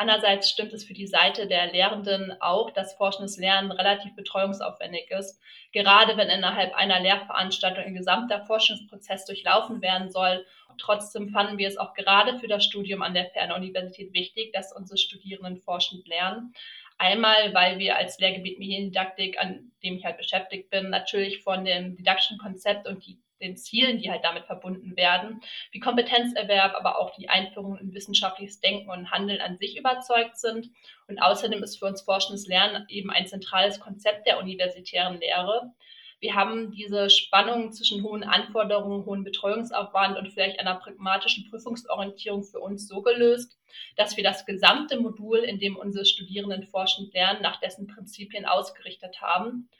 Andererseits 0.00 0.48
stimmt 0.48 0.72
es 0.72 0.82
für 0.82 0.94
die 0.94 1.06
Seite 1.06 1.46
der 1.46 1.70
Lehrenden 1.72 2.34
auch, 2.40 2.70
dass 2.70 2.94
forschendes 2.94 3.36
Lernen 3.36 3.70
relativ 3.70 4.16
betreuungsaufwendig 4.16 5.10
ist, 5.10 5.38
gerade 5.72 6.16
wenn 6.16 6.30
innerhalb 6.30 6.74
einer 6.74 7.00
Lehrveranstaltung 7.00 7.84
ein 7.84 7.92
gesamter 7.92 8.40
Forschungsprozess 8.46 9.26
durchlaufen 9.26 9.82
werden 9.82 10.10
soll. 10.10 10.46
Trotzdem 10.78 11.28
fanden 11.28 11.58
wir 11.58 11.68
es 11.68 11.76
auch 11.76 11.92
gerade 11.92 12.38
für 12.38 12.48
das 12.48 12.64
Studium 12.64 13.02
an 13.02 13.12
der 13.12 13.26
Fernuniversität 13.26 14.14
wichtig, 14.14 14.54
dass 14.54 14.74
unsere 14.74 14.96
Studierenden 14.96 15.58
forschend 15.58 16.08
lernen. 16.08 16.54
Einmal, 16.96 17.52
weil 17.52 17.78
wir 17.78 17.98
als 17.98 18.18
Lehrgebiet 18.18 18.58
Mediendidaktik, 18.58 19.38
an 19.38 19.70
dem 19.82 19.96
ich 19.98 20.06
halt 20.06 20.16
beschäftigt 20.16 20.70
bin, 20.70 20.88
natürlich 20.88 21.42
von 21.42 21.62
dem 21.66 21.94
didaktischen 21.94 22.38
Konzept 22.38 22.88
und 22.88 23.04
die 23.04 23.18
den 23.40 23.56
Zielen, 23.56 23.98
die 23.98 24.10
halt 24.10 24.24
damit 24.24 24.44
verbunden 24.44 24.96
werden, 24.96 25.40
wie 25.72 25.80
Kompetenzerwerb, 25.80 26.74
aber 26.74 26.98
auch 26.98 27.14
die 27.16 27.28
Einführung 27.28 27.78
in 27.78 27.94
wissenschaftliches 27.94 28.60
Denken 28.60 28.90
und 28.90 29.10
Handeln 29.10 29.40
an 29.40 29.58
sich 29.58 29.76
überzeugt 29.78 30.38
sind. 30.38 30.70
Und 31.08 31.18
außerdem 31.20 31.62
ist 31.62 31.78
für 31.78 31.86
uns 31.86 32.02
forschendes 32.02 32.46
Lernen 32.46 32.84
eben 32.88 33.10
ein 33.10 33.26
zentrales 33.26 33.80
Konzept 33.80 34.26
der 34.26 34.38
universitären 34.38 35.18
Lehre. 35.18 35.72
Wir 36.20 36.34
haben 36.34 36.70
diese 36.70 37.08
Spannung 37.08 37.72
zwischen 37.72 38.02
hohen 38.02 38.24
Anforderungen, 38.24 39.06
hohen 39.06 39.24
Betreuungsaufwand 39.24 40.18
und 40.18 40.30
vielleicht 40.30 40.60
einer 40.60 40.74
pragmatischen 40.74 41.48
Prüfungsorientierung 41.48 42.44
für 42.44 42.60
uns 42.60 42.86
so 42.86 43.00
gelöst, 43.00 43.58
dass 43.96 44.18
wir 44.18 44.24
das 44.24 44.44
gesamte 44.44 45.00
Modul, 45.00 45.38
in 45.38 45.58
dem 45.58 45.76
unsere 45.76 46.04
Studierenden 46.04 46.64
forschend 46.64 47.14
lernen, 47.14 47.40
nach 47.40 47.58
dessen 47.60 47.86
Prinzipien 47.86 48.44
ausgerichtet 48.44 49.22
haben. 49.22 49.70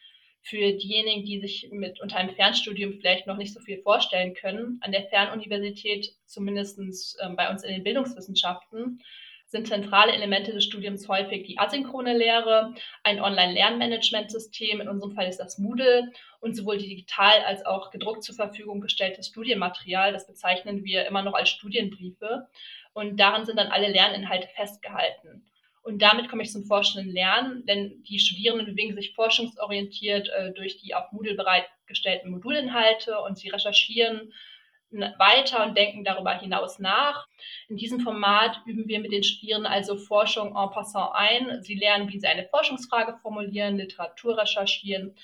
Für 0.42 0.72
diejenigen, 0.72 1.24
die 1.24 1.40
sich 1.40 1.68
mit 1.70 2.00
unter 2.00 2.16
einem 2.16 2.34
Fernstudium 2.34 2.94
vielleicht 2.94 3.26
noch 3.26 3.36
nicht 3.36 3.52
so 3.52 3.60
viel 3.60 3.82
vorstellen 3.82 4.34
können, 4.34 4.78
an 4.80 4.92
der 4.92 5.04
Fernuniversität, 5.08 6.14
zumindest 6.26 6.78
äh, 7.20 7.28
bei 7.30 7.50
uns 7.50 7.62
in 7.62 7.72
den 7.72 7.84
Bildungswissenschaften, 7.84 9.00
sind 9.50 9.66
zentrale 9.66 10.12
Elemente 10.12 10.52
des 10.52 10.64
Studiums 10.64 11.08
häufig 11.08 11.44
die 11.44 11.58
asynchrone 11.58 12.16
Lehre, 12.16 12.72
ein 13.02 13.20
Online-Lernmanagementsystem, 13.20 14.80
in 14.80 14.88
unserem 14.88 15.12
Fall 15.12 15.26
ist 15.26 15.38
das 15.38 15.58
Moodle, 15.58 16.12
und 16.38 16.54
sowohl 16.54 16.78
digital 16.78 17.40
als 17.40 17.66
auch 17.66 17.90
gedruckt 17.90 18.22
zur 18.22 18.36
Verfügung 18.36 18.80
gestelltes 18.80 19.26
Studienmaterial, 19.26 20.12
das 20.12 20.28
bezeichnen 20.28 20.84
wir 20.84 21.04
immer 21.06 21.22
noch 21.22 21.34
als 21.34 21.50
Studienbriefe. 21.50 22.46
Und 22.92 23.18
darin 23.18 23.44
sind 23.44 23.58
dann 23.58 23.68
alle 23.68 23.88
Lerninhalte 23.88 24.48
festgehalten. 24.54 25.49
Und 25.82 26.02
damit 26.02 26.28
komme 26.28 26.42
ich 26.42 26.52
zum 26.52 26.64
forschenden 26.64 27.12
Lernen, 27.12 27.64
denn 27.66 28.02
die 28.02 28.18
Studierenden 28.18 28.66
bewegen 28.66 28.94
sich 28.94 29.14
forschungsorientiert 29.14 30.28
äh, 30.28 30.52
durch 30.52 30.78
die 30.78 30.94
auf 30.94 31.10
Moodle 31.12 31.34
bereitgestellten 31.34 32.30
Modulinhalte 32.30 33.18
und 33.20 33.38
sie 33.38 33.48
recherchieren 33.48 34.32
weiter 34.90 35.64
und 35.64 35.76
denken 35.76 36.04
darüber 36.04 36.36
hinaus 36.38 36.78
nach. 36.78 37.26
In 37.68 37.76
diesem 37.76 38.00
Format 38.00 38.60
üben 38.66 38.88
wir 38.88 38.98
mit 38.98 39.12
den 39.12 39.22
Studierenden 39.22 39.70
also 39.70 39.96
Forschung 39.96 40.56
en 40.56 40.70
passant 40.70 41.10
ein. 41.14 41.62
Sie 41.62 41.76
lernen, 41.76 42.08
wie 42.08 42.18
sie 42.18 42.26
eine 42.26 42.48
Forschungsfrage 42.48 43.16
formulieren, 43.22 43.76
Literatur 43.76 44.38
recherchieren 44.38 45.14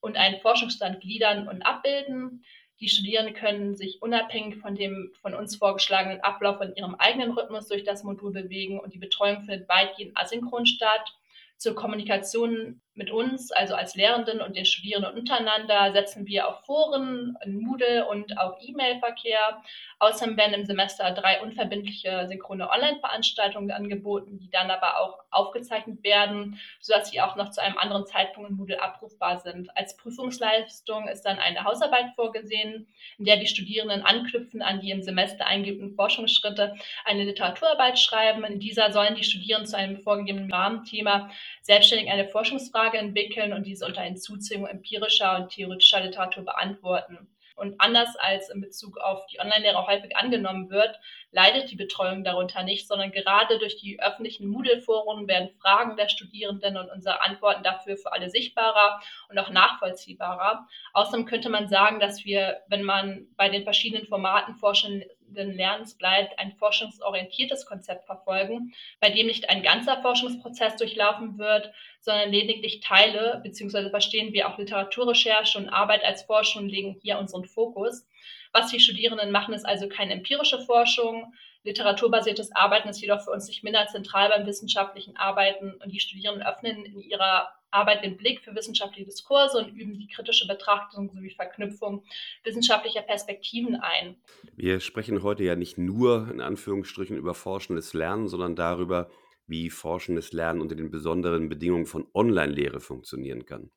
und 0.00 0.16
einen 0.16 0.40
Forschungsstand 0.40 1.00
gliedern 1.00 1.48
und 1.48 1.62
abbilden. 1.62 2.44
Die 2.80 2.88
Studierenden 2.88 3.34
können 3.34 3.76
sich 3.76 4.02
unabhängig 4.02 4.56
von 4.56 4.74
dem 4.74 5.12
von 5.22 5.34
uns 5.34 5.56
vorgeschlagenen 5.56 6.20
Ablauf 6.20 6.60
in 6.60 6.74
ihrem 6.74 6.94
eigenen 6.96 7.32
Rhythmus 7.32 7.68
durch 7.68 7.84
das 7.84 8.04
Modul 8.04 8.32
bewegen 8.32 8.78
und 8.78 8.92
die 8.92 8.98
Betreuung 8.98 9.42
findet 9.42 9.68
weitgehend 9.68 10.16
asynchron 10.16 10.66
statt. 10.66 11.14
Zur 11.56 11.74
Kommunikation 11.74 12.82
mit 12.96 13.10
uns, 13.10 13.52
also 13.52 13.74
als 13.74 13.94
Lehrenden 13.94 14.40
und 14.40 14.56
den 14.56 14.64
Studierenden 14.64 15.14
untereinander, 15.14 15.92
setzen 15.92 16.26
wir 16.26 16.48
auf 16.48 16.64
Foren, 16.64 17.36
in 17.44 17.60
Moodle 17.60 18.06
und 18.08 18.38
auch 18.38 18.58
E-Mail-Verkehr. 18.60 19.62
Außerdem 19.98 20.36
werden 20.36 20.54
im 20.54 20.64
Semester 20.64 21.10
drei 21.12 21.40
unverbindliche 21.42 22.26
synchrone 22.26 22.68
Online-Veranstaltungen 22.70 23.70
angeboten, 23.70 24.38
die 24.38 24.50
dann 24.50 24.70
aber 24.70 24.98
auch 25.00 25.20
aufgezeichnet 25.30 26.02
werden, 26.02 26.58
sodass 26.80 27.10
sie 27.10 27.20
auch 27.20 27.36
noch 27.36 27.50
zu 27.50 27.62
einem 27.62 27.76
anderen 27.76 28.06
Zeitpunkt 28.06 28.50
in 28.50 28.56
Moodle 28.56 28.82
abrufbar 28.82 29.40
sind. 29.40 29.68
Als 29.76 29.96
Prüfungsleistung 29.96 31.08
ist 31.08 31.22
dann 31.22 31.38
eine 31.38 31.64
Hausarbeit 31.64 32.14
vorgesehen, 32.14 32.88
in 33.18 33.24
der 33.26 33.36
die 33.36 33.46
Studierenden 33.46 34.02
anknüpfen 34.02 34.62
an 34.62 34.80
die 34.80 34.90
im 34.90 35.02
Semester 35.02 35.46
eingeübten 35.46 35.94
Forschungsschritte 35.94 36.74
eine 37.04 37.24
Literaturarbeit 37.24 37.98
schreiben. 37.98 38.44
In 38.44 38.58
dieser 38.58 38.90
sollen 38.92 39.14
die 39.14 39.24
Studierenden 39.24 39.68
zu 39.68 39.76
einem 39.76 40.00
vorgegebenen 40.00 40.52
Rahmenthema 40.52 41.30
selbstständig 41.60 42.10
eine 42.10 42.28
Forschungsfrage 42.28 42.85
Frage 42.86 42.98
entwickeln 42.98 43.52
und 43.52 43.66
diese 43.66 43.84
unter 43.84 44.02
Hinzuziehung 44.02 44.66
empirischer 44.66 45.36
und 45.36 45.48
theoretischer 45.50 46.00
Literatur 46.00 46.44
beantworten. 46.44 47.28
Und 47.56 47.80
anders 47.80 48.14
als 48.16 48.50
in 48.50 48.60
Bezug 48.60 48.98
auf 48.98 49.26
die 49.26 49.40
Online-Lehre 49.40 49.86
häufig 49.86 50.14
angenommen 50.14 50.68
wird, 50.68 51.00
leidet 51.32 51.70
die 51.70 51.76
Betreuung 51.76 52.22
darunter 52.22 52.62
nicht, 52.62 52.86
sondern 52.86 53.12
gerade 53.12 53.58
durch 53.58 53.76
die 53.76 53.98
öffentlichen 53.98 54.46
Moodle-Foren 54.48 55.26
werden 55.26 55.48
Fragen 55.60 55.96
der 55.96 56.10
Studierenden 56.10 56.76
und 56.76 56.90
unsere 56.90 57.22
Antworten 57.22 57.64
dafür 57.64 57.96
für 57.96 58.12
alle 58.12 58.28
sichtbarer 58.28 59.00
und 59.30 59.38
auch 59.38 59.50
nachvollziehbarer. 59.50 60.68
Außerdem 60.92 61.24
könnte 61.24 61.48
man 61.48 61.68
sagen, 61.68 61.98
dass 61.98 62.26
wir, 62.26 62.60
wenn 62.68 62.82
man 62.82 63.26
bei 63.36 63.48
den 63.48 63.64
verschiedenen 63.64 64.06
Formaten 64.06 64.56
forschen 64.56 65.02
Lernens 65.44 65.96
bleibt, 65.96 66.38
ein 66.38 66.52
forschungsorientiertes 66.52 67.66
Konzept 67.66 68.06
verfolgen, 68.06 68.74
bei 69.00 69.10
dem 69.10 69.26
nicht 69.26 69.48
ein 69.48 69.62
ganzer 69.62 70.00
Forschungsprozess 70.02 70.76
durchlaufen 70.76 71.38
wird, 71.38 71.72
sondern 72.00 72.30
lediglich 72.30 72.80
Teile, 72.80 73.40
beziehungsweise 73.42 73.90
verstehen 73.90 74.32
wir 74.32 74.48
auch 74.48 74.58
Literaturrecherche 74.58 75.58
und 75.58 75.68
Arbeit 75.68 76.04
als 76.04 76.22
Forschung 76.22 76.64
und 76.64 76.68
legen 76.68 76.98
hier 77.02 77.18
unseren 77.18 77.44
Fokus. 77.44 78.06
Was 78.52 78.70
die 78.70 78.80
Studierenden 78.80 79.30
machen, 79.30 79.54
ist 79.54 79.66
also 79.66 79.88
keine 79.88 80.12
empirische 80.12 80.60
Forschung. 80.60 81.34
Literaturbasiertes 81.64 82.54
Arbeiten 82.54 82.88
ist 82.88 83.00
jedoch 83.00 83.20
für 83.22 83.32
uns 83.32 83.48
nicht 83.48 83.64
minder 83.64 83.86
zentral 83.88 84.28
beim 84.28 84.46
wissenschaftlichen 84.46 85.16
Arbeiten 85.16 85.74
und 85.82 85.92
die 85.92 86.00
Studierenden 86.00 86.46
öffnen 86.46 86.84
in 86.84 87.00
ihrer 87.00 87.50
Arbeit 87.76 88.02
den 88.02 88.16
Blick 88.16 88.40
für 88.40 88.54
wissenschaftliche 88.54 89.04
Diskurse 89.04 89.58
und 89.58 89.76
üben 89.76 89.98
die 89.98 90.08
kritische 90.08 90.46
Betrachtung 90.46 91.10
sowie 91.10 91.30
Verknüpfung 91.30 92.04
wissenschaftlicher 92.42 93.02
Perspektiven 93.02 93.76
ein. 93.76 94.16
Wir 94.56 94.80
sprechen 94.80 95.22
heute 95.22 95.44
ja 95.44 95.56
nicht 95.56 95.76
nur 95.76 96.28
in 96.30 96.40
Anführungsstrichen 96.40 97.16
über 97.16 97.34
forschendes 97.34 97.92
Lernen, 97.92 98.28
sondern 98.28 98.56
darüber, 98.56 99.10
wie 99.46 99.70
forschendes 99.70 100.32
Lernen 100.32 100.60
unter 100.60 100.74
den 100.74 100.90
besonderen 100.90 101.48
Bedingungen 101.48 101.86
von 101.86 102.06
Online-Lehre 102.14 102.80
funktionieren 102.80 103.44
kann. 103.44 103.70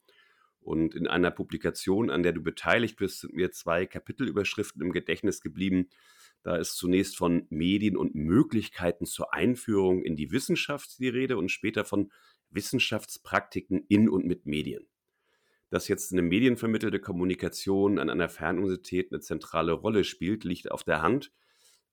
Und 0.61 0.95
in 0.95 1.07
einer 1.07 1.31
Publikation, 1.31 2.09
an 2.09 2.23
der 2.23 2.33
du 2.33 2.41
beteiligt 2.41 2.97
bist, 2.97 3.21
sind 3.21 3.33
mir 3.33 3.51
zwei 3.51 3.85
Kapitelüberschriften 3.85 4.81
im 4.81 4.91
Gedächtnis 4.91 5.41
geblieben. 5.41 5.89
Da 6.43 6.55
ist 6.55 6.75
zunächst 6.75 7.17
von 7.17 7.47
Medien 7.49 7.97
und 7.97 8.15
Möglichkeiten 8.15 9.05
zur 9.05 9.33
Einführung 9.33 10.03
in 10.03 10.15
die 10.15 10.31
Wissenschaft 10.31 10.99
die 10.99 11.09
Rede 11.09 11.37
und 11.37 11.49
später 11.49 11.85
von 11.85 12.11
Wissenschaftspraktiken 12.51 13.85
in 13.87 14.09
und 14.09 14.25
mit 14.25 14.45
Medien. 14.45 14.87
Dass 15.69 15.87
jetzt 15.87 16.11
eine 16.11 16.21
medienvermittelte 16.21 16.99
Kommunikation 16.99 17.99
an 17.99 18.09
einer 18.09 18.29
Fernuniversität 18.29 19.11
eine 19.11 19.21
zentrale 19.21 19.73
Rolle 19.73 20.03
spielt, 20.03 20.43
liegt 20.43 20.71
auf 20.71 20.83
der 20.83 21.01
Hand. 21.01 21.31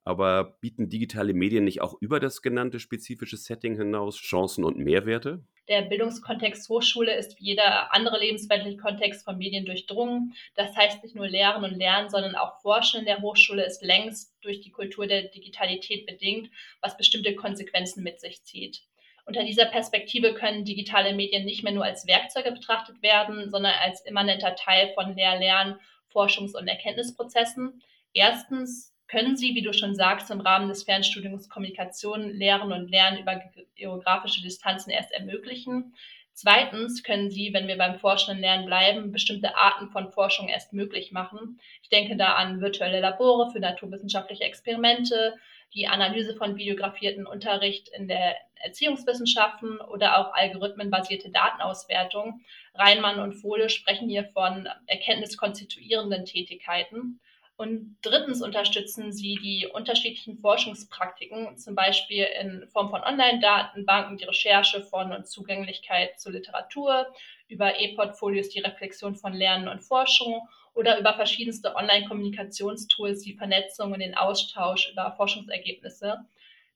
Aber 0.07 0.57
bieten 0.61 0.89
digitale 0.89 1.35
Medien 1.35 1.65
nicht 1.65 1.81
auch 1.83 1.95
über 2.01 2.21
das 2.21 2.41
genannte 2.41 2.79
spezifische 2.79 3.37
Setting 3.37 3.77
hinaus 3.77 4.17
Chancen 4.17 4.63
und 4.63 4.79
Mehrwerte? 4.79 5.45
Der 5.69 5.83
Bildungskontext 5.83 6.69
Hochschule 6.69 7.13
ist 7.17 7.41
wie 7.41 7.47
jeder 7.47 7.93
andere 7.93 8.21
lebensweltliche 8.21 8.77
Kontext 8.77 9.25
von 9.25 9.37
Medien 9.37 9.67
durchdrungen. 9.67 10.35
Das 10.55 10.77
heißt 10.77 11.03
nicht 11.03 11.17
nur 11.17 11.27
Lehren 11.27 11.65
und 11.65 11.77
Lernen, 11.77 12.09
sondern 12.09 12.37
auch 12.37 12.61
Forschen 12.63 13.01
in 13.01 13.07
der 13.07 13.21
Hochschule 13.21 13.67
ist 13.67 13.83
längst 13.83 14.33
durch 14.43 14.61
die 14.61 14.71
Kultur 14.71 15.09
der 15.09 15.25
Digitalität 15.25 16.07
bedingt, 16.07 16.51
was 16.81 16.97
bestimmte 16.97 17.35
Konsequenzen 17.35 18.05
mit 18.05 18.21
sich 18.21 18.45
zieht. 18.45 18.85
Unter 19.26 19.42
dieser 19.42 19.66
Perspektive 19.66 20.35
können 20.35 20.64
digitale 20.64 21.12
Medien 21.12 21.45
nicht 21.45 21.64
mehr 21.64 21.73
nur 21.73 21.85
als 21.85 22.06
Werkzeuge 22.06 22.52
betrachtet 22.52 23.02
werden, 23.02 23.50
sondern 23.50 23.75
als 23.83 24.00
immanenter 24.02 24.54
Teil 24.54 24.92
von 24.95 25.16
Lehr-, 25.16 25.38
Lern-, 25.38 25.80
Forschungs- 26.12 26.56
und 26.56 26.68
Erkenntnisprozessen. 26.68 27.83
Erstens 28.12 28.95
können 29.09 29.37
Sie, 29.37 29.54
wie 29.54 29.62
du 29.62 29.73
schon 29.73 29.97
sagst, 29.97 30.30
im 30.30 30.40
Rahmen 30.40 30.68
des 30.68 30.85
Fernstudiums 30.85 31.49
Kommunikation, 31.49 32.30
Lehren 32.30 32.73
und 32.73 32.88
Lernen 32.88 33.18
über 33.18 33.42
geografische 33.75 34.42
Distanzen 34.42 34.90
erst 34.90 35.12
ermöglichen. 35.12 35.95
Zweitens 36.33 37.02
können 37.02 37.30
Sie, 37.30 37.52
wenn 37.52 37.66
wir 37.66 37.78
beim 37.78 37.99
forschenden 37.99 38.42
Lernen 38.42 38.66
bleiben, 38.66 39.11
bestimmte 39.11 39.56
Arten 39.56 39.88
von 39.90 40.12
Forschung 40.12 40.49
erst 40.49 40.73
möglich 40.73 41.11
machen. 41.11 41.59
Ich 41.83 41.88
denke 41.88 42.16
da 42.16 42.35
an 42.35 42.61
virtuelle 42.61 43.00
Labore 43.00 43.50
für 43.50 43.59
naturwissenschaftliche 43.59 44.45
Experimente, 44.45 45.35
die 45.75 45.89
Analyse 45.89 46.35
von 46.35 46.57
videografierten 46.57 47.27
Unterricht 47.27 47.89
in 47.89 48.09
der 48.09 48.37
Erziehungswissenschaften 48.57 49.81
oder 49.81 50.19
auch 50.19 50.35
algorithmenbasierte 50.35 51.31
Datenauswertung. 51.31 52.41
Reinmann 52.75 53.21
und 53.21 53.35
Fohle 53.35 53.69
sprechen 53.69 54.09
hier 54.09 54.25
von 54.25 54.69
erkenntniskonstituierenden 54.87 56.25
Tätigkeiten. 56.25 57.21
Und 57.59 57.97
drittens 58.03 58.43
unterstützen 58.43 59.13
sie 59.13 59.37
die 59.37 59.67
unterschiedlichen 59.67 60.37
Forschungspraktiken, 60.37 61.57
zum 61.57 61.75
Beispiel 61.75 62.27
in 62.39 62.69
Form 62.69 62.91
von 62.91 63.03
Online-Datenbanken, 63.03 64.19
die 64.19 64.25
Recherche 64.25 64.83
von 64.83 65.13
und 65.13 65.27
Zugänglichkeit 65.27 66.21
zur 66.21 66.33
Literatur, 66.33 67.07
über 67.49 67.81
E-Portfolios 67.81 68.51
die 68.51 68.61
Reflexion 68.61 69.17
von 69.17 69.33
Lernen 69.33 69.69
und 69.69 69.81
Forschung 69.81 70.47
oder 70.76 70.99
über 71.00 71.14
verschiedenste 71.14 71.75
Online-Kommunikationstools 71.75 73.23
die 73.23 73.35
Vernetzung 73.35 73.92
und 73.92 74.00
den 74.00 74.16
Austausch 74.16 74.92
über 74.92 75.14
Forschungsergebnisse. 75.16 76.18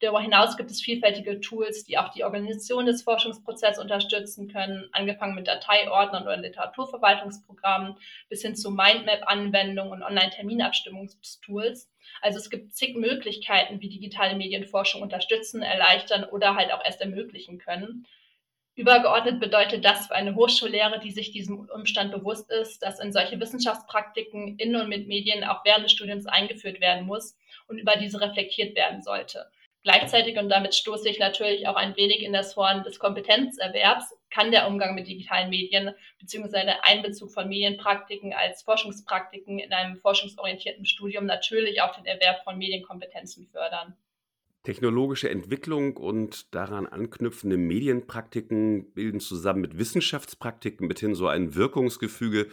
Darüber 0.00 0.23
hinaus 0.23 0.57
gibt 0.57 0.71
es 0.71 0.80
vielfältige 0.80 1.40
Tools, 1.40 1.85
die 1.85 1.99
auch 1.99 2.09
die 2.09 2.25
Organisation 2.25 2.87
des 2.87 3.02
Forschungsprozesses 3.02 3.78
unterstützen 3.78 4.50
können, 4.50 4.88
angefangen 4.92 5.35
mit 5.35 5.47
Dateiordnern 5.47 6.23
oder 6.23 6.38
Literaturverwaltungsprogrammen 6.38 7.97
bis 8.30 8.40
hin 8.40 8.57
zu 8.57 8.71
Mindmap-Anwendungen 8.71 9.92
und 9.92 10.02
Online-Terminabstimmungstools. 10.02 11.90
Also 12.23 12.38
es 12.38 12.49
gibt 12.49 12.73
zig 12.75 12.97
Möglichkeiten, 12.97 13.83
wie 13.83 13.90
digitale 13.90 14.35
Medienforschung 14.37 15.02
unterstützen, 15.02 15.61
erleichtern 15.61 16.25
oder 16.25 16.57
halt 16.57 16.73
auch 16.73 16.83
erst 16.83 17.02
ermöglichen 17.02 17.59
können. 17.59 18.07
Übergeordnet 18.81 19.41
bedeutet 19.41 19.85
das 19.85 20.07
für 20.07 20.15
eine 20.15 20.35
Hochschullehre, 20.35 21.01
die 21.01 21.11
sich 21.11 21.33
diesem 21.33 21.69
Umstand 21.69 22.13
bewusst 22.13 22.51
ist, 22.51 22.83
dass 22.83 22.99
in 22.99 23.13
solche 23.13 23.39
Wissenschaftspraktiken 23.39 24.57
in 24.57 24.75
und 24.75 24.89
mit 24.89 25.07
Medien 25.07 25.45
auch 25.45 25.67
während 25.67 25.85
des 25.85 25.93
Studiums 25.93 26.25
eingeführt 26.25 26.81
werden 26.81 27.05
muss 27.05 27.37
und 27.69 27.77
über 27.77 27.97
diese 27.97 28.23
reflektiert 28.23 28.75
werden 28.75 29.03
sollte. 29.03 29.51
Gleichzeitig, 29.83 30.39
und 30.39 30.49
damit 30.49 30.75
stoße 30.75 31.11
ich 31.11 31.19
natürlich 31.19 31.69
auch 31.69 31.77
ein 31.77 31.95
wenig 31.95 32.23
in 32.23 32.33
das 32.33 32.57
Horn 32.57 32.83
des 32.83 32.99
Kompetenzerwerbs, 32.99 34.15
kann 34.31 34.51
der 34.51 34.67
Umgang 34.67 34.95
mit 34.95 35.09
digitalen 35.09 35.51
Medien 35.51 35.95
bzw. 36.19 36.65
der 36.65 36.83
Einbezug 36.83 37.33
von 37.33 37.49
Medienpraktiken 37.49 38.33
als 38.33 38.63
Forschungspraktiken 38.63 39.59
in 39.59 39.75
einem 39.75 39.99
forschungsorientierten 39.99 40.87
Studium 40.87 41.27
natürlich 41.27 41.83
auch 41.83 41.95
den 41.95 42.07
Erwerb 42.07 42.45
von 42.45 42.57
Medienkompetenzen 42.57 43.47
fördern. 43.49 43.95
Technologische 44.62 45.31
Entwicklung 45.31 45.97
und 45.97 46.55
daran 46.55 46.87
anknüpfende 46.87 47.57
Medienpraktiken 47.57 48.93
bilden 48.93 49.21
zusammen 49.21 49.62
mit 49.62 49.79
Wissenschaftspraktiken 49.79 50.87
mithin 50.87 51.14
so 51.14 51.29
ein 51.29 51.55
Wirkungsgefüge, 51.55 52.49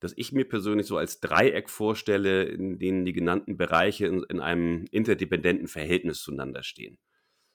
das 0.00 0.14
ich 0.16 0.32
mir 0.32 0.48
persönlich 0.48 0.86
so 0.86 0.96
als 0.96 1.20
Dreieck 1.20 1.68
vorstelle, 1.68 2.44
in 2.44 2.78
denen 2.78 3.04
die 3.04 3.12
genannten 3.12 3.58
Bereiche 3.58 4.06
in, 4.06 4.22
in 4.30 4.40
einem 4.40 4.86
interdependenten 4.90 5.68
Verhältnis 5.68 6.22
zueinander 6.22 6.62
stehen. 6.62 6.98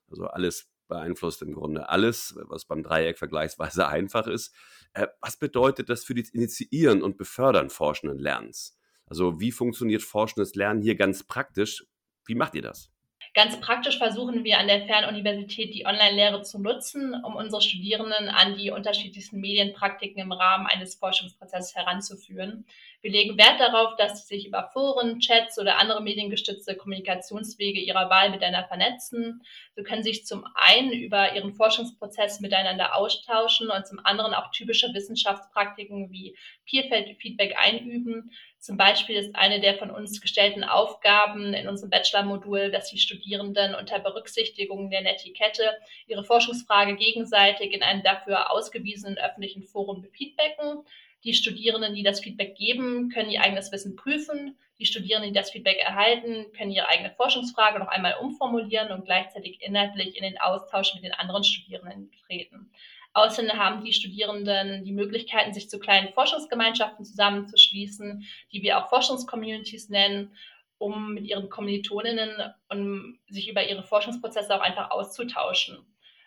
Also 0.08 0.28
alles 0.28 0.70
beeinflusst 0.88 1.42
im 1.42 1.54
Grunde 1.54 1.90
alles, 1.90 2.36
was 2.44 2.66
beim 2.66 2.84
Dreieck 2.84 3.18
vergleichsweise 3.18 3.88
einfach 3.90 4.28
ist. 4.28 4.54
Äh, 4.94 5.08
was 5.20 5.38
bedeutet 5.38 5.90
das 5.90 6.04
für 6.04 6.14
das 6.14 6.30
Initiieren 6.30 7.02
und 7.02 7.18
Befördern 7.18 7.72
forschenden 7.72 8.20
Lernens? 8.20 8.78
Also 9.08 9.40
wie 9.40 9.52
funktioniert 9.52 10.04
forschendes 10.04 10.54
Lernen 10.54 10.84
hier 10.84 10.96
ganz 10.96 11.24
praktisch? 11.24 11.86
Wie 12.26 12.36
macht 12.36 12.56
ihr 12.56 12.62
das? 12.62 12.95
Ganz 13.36 13.60
praktisch 13.60 13.98
versuchen 13.98 14.46
wir 14.46 14.60
an 14.60 14.68
der 14.68 14.86
Fernuniversität 14.86 15.74
die 15.74 15.86
Online-Lehre 15.86 16.42
zu 16.44 16.58
nutzen, 16.58 17.14
um 17.22 17.36
unsere 17.36 17.62
Studierenden 17.62 18.30
an 18.30 18.56
die 18.56 18.72
unterschiedlichsten 18.72 19.42
Medienpraktiken 19.42 20.22
im 20.22 20.32
Rahmen 20.32 20.68
eines 20.68 20.96
Forschungsprozesses 20.96 21.76
heranzuführen. 21.76 22.66
Wir 23.02 23.12
legen 23.12 23.38
Wert 23.38 23.60
darauf, 23.60 23.98
dass 23.98 24.22
sie 24.26 24.36
sich 24.36 24.48
über 24.48 24.70
Foren, 24.72 25.20
Chats 25.20 25.60
oder 25.60 25.80
andere 25.80 26.02
mediengestützte 26.02 26.78
Kommunikationswege 26.78 27.82
ihrer 27.82 28.10
Wahl 28.10 28.30
miteinander 28.30 28.70
vernetzen. 28.70 29.44
Sie 29.76 29.84
können 29.84 30.02
sich 30.02 30.26
zum 30.26 30.46
einen 30.56 30.94
über 30.94 31.36
ihren 31.36 31.54
Forschungsprozess 31.54 32.40
miteinander 32.40 32.96
austauschen 32.96 33.70
und 33.70 33.86
zum 33.86 34.00
anderen 34.06 34.34
auch 34.34 34.50
typische 34.52 34.94
Wissenschaftspraktiken 34.94 36.10
wie 36.10 36.38
Peer-Feedback 36.68 37.58
einüben. 37.60 38.32
Zum 38.66 38.78
Beispiel 38.78 39.18
ist 39.18 39.36
eine 39.36 39.60
der 39.60 39.76
von 39.76 39.92
uns 39.92 40.20
gestellten 40.22 40.64
Aufgaben 40.64 41.54
in 41.54 41.68
unserem 41.68 41.92
Bachelor-Modul, 41.92 42.72
dass 42.72 42.90
die 42.90 42.98
Studierenden 42.98 43.76
unter 43.76 44.00
Berücksichtigung 44.00 44.90
der 44.90 45.02
Netiquette 45.02 45.70
ihre 46.08 46.24
Forschungsfrage 46.24 46.96
gegenseitig 46.96 47.74
in 47.74 47.84
einem 47.84 48.02
dafür 48.02 48.52
ausgewiesenen 48.52 49.20
öffentlichen 49.20 49.62
Forum 49.62 50.02
befeedbacken. 50.02 50.84
Die 51.24 51.36
Studierenden, 51.36 51.94
die 51.94 52.02
das 52.02 52.22
Feedback 52.22 52.56
geben, 52.56 53.10
können 53.10 53.30
ihr 53.30 53.44
eigenes 53.44 53.72
Wissen 53.72 53.96
prüfen. 53.96 54.58
Die 54.80 54.88
Studierenden, 54.88 55.32
die 55.32 55.40
das 55.40 55.52
Feedback 55.52 55.78
erhalten, 55.78 56.52
können 56.58 56.72
ihre 56.72 56.88
eigene 56.88 57.12
Forschungsfrage 57.12 57.78
noch 57.78 57.90
einmal 57.90 58.16
umformulieren 58.20 58.92
und 58.92 59.06
gleichzeitig 59.06 59.62
inhaltlich 59.62 60.18
in 60.18 60.24
den 60.24 60.42
Austausch 60.42 60.96
mit 60.96 61.04
den 61.04 61.14
anderen 61.14 61.44
Studierenden 61.44 62.12
treten. 62.26 62.72
Außerdem 63.16 63.54
haben 63.54 63.86
die 63.86 63.94
Studierenden 63.94 64.84
die 64.84 64.92
Möglichkeiten, 64.92 65.54
sich 65.54 65.70
zu 65.70 65.80
kleinen 65.80 66.12
Forschungsgemeinschaften 66.14 67.06
zusammenzuschließen, 67.06 68.28
die 68.52 68.62
wir 68.62 68.78
auch 68.78 68.90
Forschungscommunities 68.90 69.88
nennen, 69.88 70.36
um 70.78 71.14
mit 71.14 71.26
ihren 71.26 71.50
Kommilitoninnen 71.50 72.54
um 72.70 73.18
sich 73.30 73.50
über 73.50 73.66
ihre 73.68 73.84
Forschungsprozesse 73.84 74.54
auch 74.54 74.60
einfach 74.60 74.92
auszutauschen. 74.92 75.78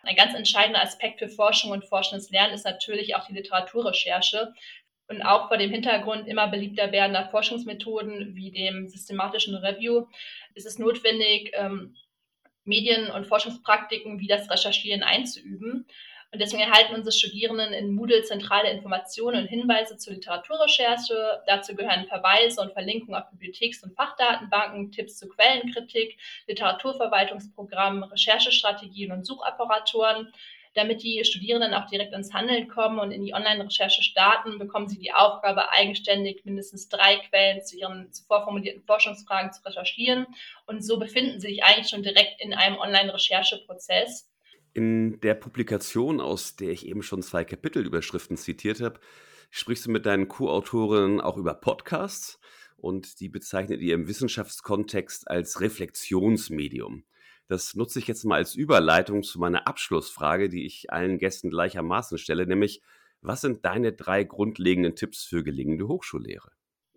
Ein 0.01 0.15
ganz 0.15 0.33
entscheidender 0.33 0.81
Aspekt 0.81 1.19
für 1.19 1.29
Forschung 1.29 1.69
und 1.69 1.85
forschendes 1.85 2.31
Lernen 2.31 2.55
ist 2.55 2.65
natürlich 2.65 3.15
auch 3.15 3.27
die 3.27 3.33
Literaturrecherche. 3.33 4.55
Und 5.07 5.21
auch 5.21 5.47
vor 5.47 5.57
dem 5.57 5.69
Hintergrund 5.69 6.27
immer 6.27 6.47
beliebter 6.47 6.91
werdender 6.91 7.29
Forschungsmethoden 7.29 8.35
wie 8.35 8.49
dem 8.49 8.87
systematischen 8.87 9.55
Review 9.55 10.07
ist 10.55 10.65
es 10.65 10.79
notwendig, 10.79 11.51
ähm, 11.53 11.95
Medien- 12.63 13.11
und 13.11 13.27
Forschungspraktiken 13.27 14.19
wie 14.19 14.27
das 14.27 14.49
Recherchieren 14.49 15.03
einzuüben. 15.03 15.85
Und 16.31 16.39
deswegen 16.39 16.61
erhalten 16.61 16.93
unsere 16.93 17.11
Studierenden 17.11 17.73
in 17.73 17.95
Moodle 17.95 18.21
zentrale 18.21 18.69
Informationen 18.69 19.41
und 19.41 19.47
Hinweise 19.47 19.97
zur 19.97 20.13
Literaturrecherche. 20.13 21.41
Dazu 21.47 21.75
gehören 21.75 22.05
Verweise 22.05 22.61
und 22.61 22.73
Verlinkungen 22.73 23.19
auf 23.19 23.29
Bibliotheks- 23.31 23.83
und 23.83 23.95
Fachdatenbanken, 23.95 24.91
Tipps 24.91 25.17
zu 25.17 25.27
Quellenkritik, 25.27 26.19
Literaturverwaltungsprogrammen, 26.47 28.03
Recherchestrategien 28.03 29.11
und 29.11 29.25
Suchapparaturen. 29.25 30.31
Damit 30.75 31.01
die 31.01 31.25
Studierenden 31.25 31.73
auch 31.73 31.87
direkt 31.87 32.13
ins 32.13 32.31
Handeln 32.31 32.67
kommen 32.67 32.99
und 32.99 33.11
in 33.11 33.25
die 33.25 33.33
Online-Recherche 33.33 34.03
starten, 34.03 34.59
bekommen 34.59 34.87
sie 34.87 34.99
die 34.99 35.11
Aufgabe, 35.11 35.71
eigenständig 35.71 36.45
mindestens 36.45 36.89
drei 36.89 37.17
Quellen 37.17 37.63
zu 37.63 37.75
ihren 37.75 38.13
zuvor 38.13 38.43
formulierten 38.43 38.83
Forschungsfragen 38.83 39.51
zu 39.51 39.65
recherchieren. 39.65 40.27
Und 40.67 40.85
so 40.85 40.99
befinden 40.99 41.39
sie 41.39 41.47
sich 41.47 41.63
eigentlich 41.63 41.89
schon 41.89 42.03
direkt 42.03 42.39
in 42.39 42.53
einem 42.53 42.77
Online-Rechercheprozess. 42.77 44.29
In 44.73 45.19
der 45.21 45.33
Publikation, 45.33 46.21
aus 46.21 46.55
der 46.55 46.69
ich 46.69 46.85
eben 46.85 47.01
schon 47.01 47.21
zwei 47.21 47.43
Kapitelüberschriften 47.43 48.37
zitiert 48.37 48.81
habe, 48.81 48.99
sprichst 49.49 49.87
du 49.87 49.91
mit 49.91 50.05
deinen 50.05 50.27
Co-Autorinnen 50.27 51.21
auch 51.21 51.37
über 51.37 51.55
Podcasts 51.55 52.39
und 52.77 53.19
die 53.19 53.29
bezeichnet 53.29 53.81
ihr 53.81 53.95
im 53.95 54.07
Wissenschaftskontext 54.07 55.29
als 55.29 55.59
Reflexionsmedium. 55.59 57.03
Das 57.47 57.73
nutze 57.73 57.97
ich 57.99 58.07
jetzt 58.07 58.25
mal 58.25 58.35
als 58.35 58.53
Überleitung 58.53 59.23
zu 59.23 59.39
meiner 59.39 59.67
Abschlussfrage, 59.67 60.49
die 60.49 60.65
ich 60.65 60.91
allen 60.93 61.17
Gästen 61.17 61.49
gleichermaßen 61.49 62.17
stelle, 62.19 62.45
nämlich 62.45 62.81
was 63.21 63.41
sind 63.41 63.65
deine 63.65 63.91
drei 63.91 64.23
grundlegenden 64.23 64.95
Tipps 64.95 65.23
für 65.23 65.43
gelingende 65.43 65.87
Hochschullehre? 65.87 66.51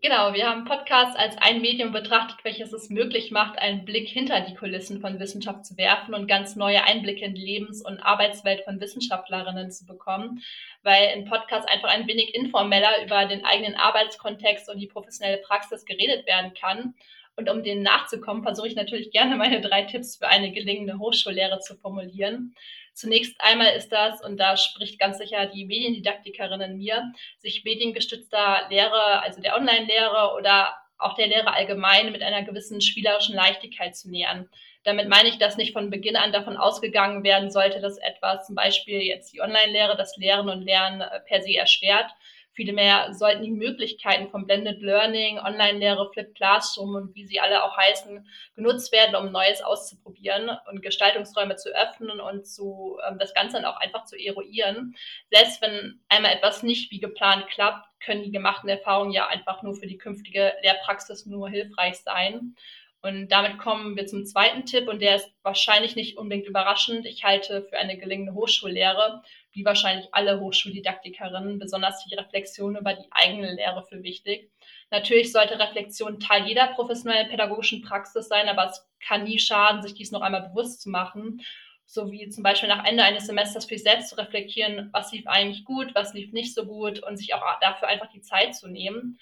Genau, 0.05 0.35
wir 0.35 0.49
haben 0.49 0.65
Podcasts 0.65 1.15
als 1.15 1.39
ein 1.39 1.61
Medium 1.61 1.93
betrachtet, 1.93 2.43
welches 2.43 2.73
es 2.73 2.91
möglich 2.91 3.31
macht, 3.31 3.57
einen 3.61 3.85
Blick 3.85 4.09
hinter 4.09 4.41
die 4.41 4.57
Kulissen 4.57 5.01
von 5.01 5.21
Wissenschaft 5.21 5.65
zu 5.65 5.77
werfen 5.77 6.13
und 6.13 6.27
ganz 6.27 6.57
neue 6.57 6.83
Einblicke 6.83 7.25
in 7.25 7.37
die 7.37 7.45
Lebens- 7.45 7.87
und 7.87 8.01
Arbeitswelt 8.01 8.65
von 8.65 8.81
Wissenschaftlerinnen 8.81 9.71
zu 9.71 9.87
bekommen, 9.87 10.43
weil 10.83 11.17
in 11.17 11.25
Podcasts 11.27 11.71
einfach 11.71 11.89
ein 11.89 12.09
wenig 12.09 12.35
informeller 12.35 12.91
über 13.05 13.27
den 13.27 13.45
eigenen 13.45 13.77
Arbeitskontext 13.77 14.69
und 14.69 14.81
die 14.81 14.89
professionelle 14.89 15.39
Praxis 15.39 15.85
geredet 15.85 16.27
werden 16.27 16.53
kann. 16.53 16.95
Und 17.37 17.49
um 17.49 17.63
denen 17.63 17.83
nachzukommen, 17.83 18.43
versuche 18.43 18.67
ich 18.67 18.75
natürlich 18.75 19.13
gerne 19.13 19.37
meine 19.37 19.61
drei 19.61 19.83
Tipps 19.83 20.17
für 20.17 20.27
eine 20.27 20.51
gelingende 20.51 20.99
Hochschullehre 20.99 21.61
zu 21.61 21.77
formulieren. 21.77 22.57
Zunächst 22.95 23.35
einmal 23.41 23.75
ist 23.75 23.91
das, 23.91 24.23
und 24.23 24.39
da 24.39 24.57
spricht 24.57 24.99
ganz 24.99 25.19
sicher 25.19 25.47
die 25.47 25.65
Mediendidaktikerin 25.65 26.61
in 26.61 26.77
mir, 26.77 27.13
sich 27.39 27.65
mediengestützter 27.65 28.67
Lehre, 28.69 29.23
also 29.23 29.41
der 29.41 29.57
Online-Lehre 29.57 30.35
oder 30.37 30.77
auch 30.99 31.15
der 31.15 31.27
Lehre 31.27 31.53
allgemein 31.53 32.13
mit 32.13 32.23
einer 32.23 32.43
gewissen 32.43 32.81
spielerischen 32.81 33.35
Leichtigkeit 33.35 33.97
zu 33.97 34.11
nähern. 34.11 34.49
Damit 34.85 35.09
meine 35.09 35.29
ich, 35.29 35.39
dass 35.39 35.57
nicht 35.57 35.73
von 35.73 35.91
Beginn 35.91 36.17
an 36.17 36.33
davon 36.33 36.57
ausgegangen 36.57 37.23
werden 37.23 37.51
sollte, 37.51 37.81
dass 37.81 37.99
etwas, 37.99 38.47
zum 38.47 38.57
Beispiel 38.57 39.01
jetzt 39.01 39.33
die 39.33 39.41
Online-Lehre, 39.41 39.97
das 39.97 40.17
Lehren 40.17 40.49
und 40.49 40.63
Lernen 40.63 41.01
äh, 41.01 41.21
per 41.21 41.43
se 41.43 41.57
erschwert, 41.57 42.11
Vielmehr 42.55 43.15
sollten 43.15 43.43
die 43.43 43.51
Möglichkeiten 43.51 44.31
von 44.31 44.47
Blended 44.47 44.83
Learning, 44.83 45.39
Online-Lehre, 45.39 46.11
Flip 46.13 46.35
Classroom 46.35 46.95
und 46.95 47.15
wie 47.15 47.27
sie 47.27 47.41
alle 47.41 47.65
auch 47.65 47.77
heißen, 47.77 48.27
genutzt 48.55 48.93
werden, 48.93 49.17
um 49.17 49.33
Neues 49.33 49.63
auszuprobieren 49.63 50.51
und 50.71 50.83
Gestaltungsräume 50.83 51.57
zu 51.57 51.71
öffnen 51.71 52.21
und 52.21 52.47
zu, 52.47 52.99
ähm, 53.09 53.19
das 53.19 53.33
Ganze 53.33 53.57
dann 53.57 53.65
auch 53.65 53.79
einfach 53.79 54.05
zu 54.05 54.17
eruieren. 54.17 54.95
Selbst 55.31 55.63
wenn 55.63 56.01
einmal 56.09 56.33
etwas 56.33 56.63
nicht 56.63 56.91
wie 56.91 57.01
geplant 57.01 57.47
klappt, 57.49 57.89
können 58.01 58.23
die 58.23 58.33
gemachten 58.33 58.69
Erfahrungen 58.69 59.13
ja 59.13 59.29
einfach 59.29 59.63
nur 59.63 59.75
für 59.75 59.87
die 59.87 59.99
künftige 59.99 60.53
Lehrpraxis 60.63 61.27
nur 61.27 61.49
hilfreich 61.49 61.97
sein. 61.97 62.55
Und 63.03 63.31
damit 63.33 63.59
kommen 63.59 63.97
wir 63.97 64.07
zum 64.07 64.25
zweiten 64.25 64.65
Tipp 64.65 64.87
und 64.89 65.03
der 65.03 65.17
ist 65.17 65.33
wahrscheinlich 65.43 65.97
nicht 65.97 66.17
unbedingt 66.19 66.47
überraschend. 66.47 67.05
Ich 67.05 67.25
halte 67.25 67.65
für 67.65 67.77
eine 67.77 67.99
gelingende 67.99 68.33
Hochschullehre, 68.33 69.23
wie 69.53 69.65
wahrscheinlich 69.65 70.09
alle 70.13 70.41
Hochschuldidaktikerinnen, 70.41 71.59
besonders 71.59 72.05
die 72.05 72.15
Reflexion 72.15 72.77
über 72.77 72.95
die 72.95 73.07
eigene 73.11 73.55
Lehre 73.55 73.83
für 73.83 74.03
wichtig. 74.03 74.51
Natürlich 74.91 75.33
sollte 75.33 75.59
Reflexion 75.59 76.21
Teil 76.21 76.47
jeder 76.47 76.69
professionellen 76.69 77.29
pädagogischen 77.29 77.83
Praxis 77.83 78.29
sein, 78.29 78.49
aber 78.49 78.67
es 78.67 78.87
kann 79.07 79.25
nie 79.25 79.39
schaden, 79.39 79.83
sich 79.83 79.95
dies 79.95 80.11
noch 80.11 80.23
einmal 80.23 80.49
bewusst 80.49 80.83
zu 80.83 80.91
machen. 80.91 81.43
So 81.85 82.11
wie 82.11 82.29
zum 82.31 82.43
Beispiel 82.43 82.69
nach 82.69 82.87
Ende 82.87 83.03
eines 83.03 83.27
Semesters 83.27 83.67
für 83.67 83.75
sich 83.75 83.83
selbst 83.83 84.09
zu 84.09 84.17
reflektieren, 84.17 84.89
was 84.93 85.13
lief 85.13 85.27
eigentlich 85.27 85.65
gut, 85.65 85.95
was 85.95 86.15
lief 86.15 86.33
nicht 86.33 86.55
so 86.55 86.65
gut 86.65 87.03
und 87.03 87.19
sich 87.19 87.35
auch 87.35 87.43
dafür 87.61 87.89
einfach 87.89 88.11
die 88.11 88.23
Zeit 88.23 88.55
zu 88.55 88.69
nehmen. 88.69 89.19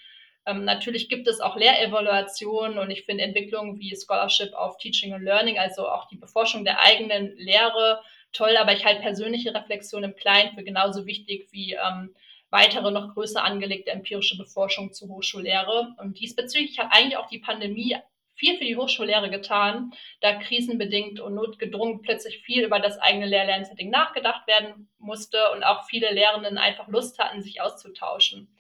Ähm, 0.47 0.65
natürlich 0.65 1.09
gibt 1.09 1.29
es 1.29 1.41
auch 1.41 1.57
Lehrevaluationen 1.57 2.79
und 2.79 2.91
ich 2.91 3.05
finde 3.05 3.25
Entwicklungen 3.25 3.79
wie 3.79 3.95
Scholarship 3.95 4.53
of 4.55 4.79
Teaching 4.79 5.13
and 5.13 5.25
Learning, 5.25 5.59
also 5.59 5.89
auch 5.89 6.09
die 6.09 6.17
Beforschung 6.17 6.65
der 6.65 6.81
eigenen 6.81 7.37
Lehre, 7.37 8.03
toll, 8.33 8.57
aber 8.57 8.73
ich 8.73 8.85
halte 8.85 9.03
persönliche 9.03 9.55
Reflexion 9.55 10.05
im 10.05 10.17
Kleinen 10.17 10.55
für 10.55 10.65
genauso 10.65 11.07
wichtig 11.07 11.49
wie 11.53 11.75
ähm, 11.75 12.15
weitere, 12.51 12.91
noch 12.91 13.15
größer 13.15 13.43
angelegte 13.43 13.91
empirische 13.91 14.37
Beforschung 14.37 14.93
zur 14.93 15.09
Hochschullehre. 15.09 15.95
Und 15.99 16.19
diesbezüglich 16.19 16.79
hat 16.79 16.89
eigentlich 16.91 17.17
auch 17.17 17.29
die 17.29 17.39
Pandemie 17.39 17.97
viel 18.35 18.57
für 18.57 18.65
die 18.65 18.77
Hochschullehre 18.77 19.31
getan, 19.31 19.93
da 20.21 20.35
krisenbedingt 20.35 21.21
und 21.21 21.35
notgedrungen 21.35 22.01
plötzlich 22.01 22.39
viel 22.39 22.65
über 22.65 22.81
das 22.81 22.99
eigene 22.99 23.27
Lehr-Lernsetting 23.27 23.91
nachgedacht 23.91 24.47
werden 24.47 24.89
musste 24.99 25.39
und 25.53 25.63
auch 25.63 25.85
viele 25.85 26.11
Lehrenden 26.13 26.57
einfach 26.57 26.89
Lust 26.89 27.19
hatten, 27.19 27.43
sich 27.43 27.61
auszutauschen. 27.61 28.57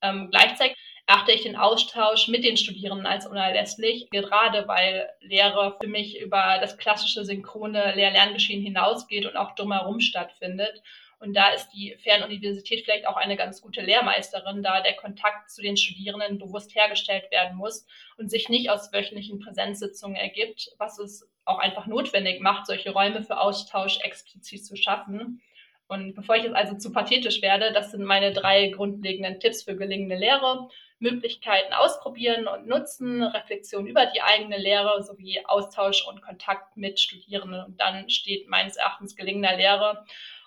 Ähm, 0.00 0.28
gleichzeitig 0.30 0.76
achte 1.06 1.32
ich 1.32 1.42
den 1.42 1.56
Austausch 1.56 2.28
mit 2.28 2.44
den 2.44 2.56
Studierenden 2.56 3.06
als 3.06 3.26
unerlässlich, 3.26 4.10
gerade 4.10 4.66
weil 4.66 5.08
Lehre 5.20 5.76
für 5.80 5.86
mich 5.86 6.20
über 6.20 6.58
das 6.60 6.78
klassische 6.78 7.24
synchrone 7.24 7.94
Lehr-Lerngeschehen 7.94 8.62
hinausgeht 8.62 9.24
und 9.24 9.36
auch 9.36 9.54
drumherum 9.54 10.00
stattfindet. 10.00 10.82
Und 11.18 11.34
da 11.34 11.48
ist 11.50 11.70
die 11.70 11.96
Fernuniversität 12.02 12.84
vielleicht 12.84 13.06
auch 13.06 13.16
eine 13.16 13.36
ganz 13.36 13.62
gute 13.62 13.80
Lehrmeisterin, 13.80 14.62
da 14.62 14.82
der 14.82 14.94
Kontakt 14.94 15.50
zu 15.50 15.62
den 15.62 15.76
Studierenden 15.76 16.38
bewusst 16.38 16.74
hergestellt 16.74 17.30
werden 17.30 17.56
muss 17.56 17.86
und 18.18 18.30
sich 18.30 18.48
nicht 18.48 18.68
aus 18.68 18.92
wöchentlichen 18.92 19.38
Präsenzsitzungen 19.38 20.16
ergibt, 20.16 20.72
was 20.76 20.98
es 20.98 21.26
auch 21.44 21.58
einfach 21.58 21.86
notwendig 21.86 22.40
macht, 22.40 22.66
solche 22.66 22.90
Räume 22.90 23.22
für 23.22 23.40
Austausch 23.40 23.98
explizit 24.00 24.66
zu 24.66 24.76
schaffen. 24.76 25.40
Und 25.88 26.14
bevor 26.14 26.36
ich 26.36 26.42
jetzt 26.42 26.56
also 26.56 26.76
zu 26.76 26.92
pathetisch 26.92 27.40
werde, 27.42 27.72
das 27.72 27.92
sind 27.92 28.04
meine 28.04 28.32
drei 28.32 28.68
grundlegenden 28.68 29.40
Tipps 29.40 29.62
für 29.62 29.76
gelingende 29.76 30.16
Lehre. 30.16 30.68
Möglichkeiten 30.98 31.72
ausprobieren 31.72 32.48
und 32.48 32.66
nutzen, 32.66 33.22
Reflexion 33.22 33.86
über 33.86 34.06
die 34.06 34.22
eigene 34.22 34.56
Lehre 34.56 35.02
sowie 35.02 35.44
Austausch 35.46 36.06
und 36.08 36.22
Kontakt 36.22 36.76
mit 36.76 36.98
Studierenden. 37.00 37.64
Und 37.64 37.80
dann 37.80 38.08
steht 38.08 38.48
meines 38.48 38.76
Erachtens 38.76 39.16
gelingender 39.16 39.56
Lehre 39.56 40.04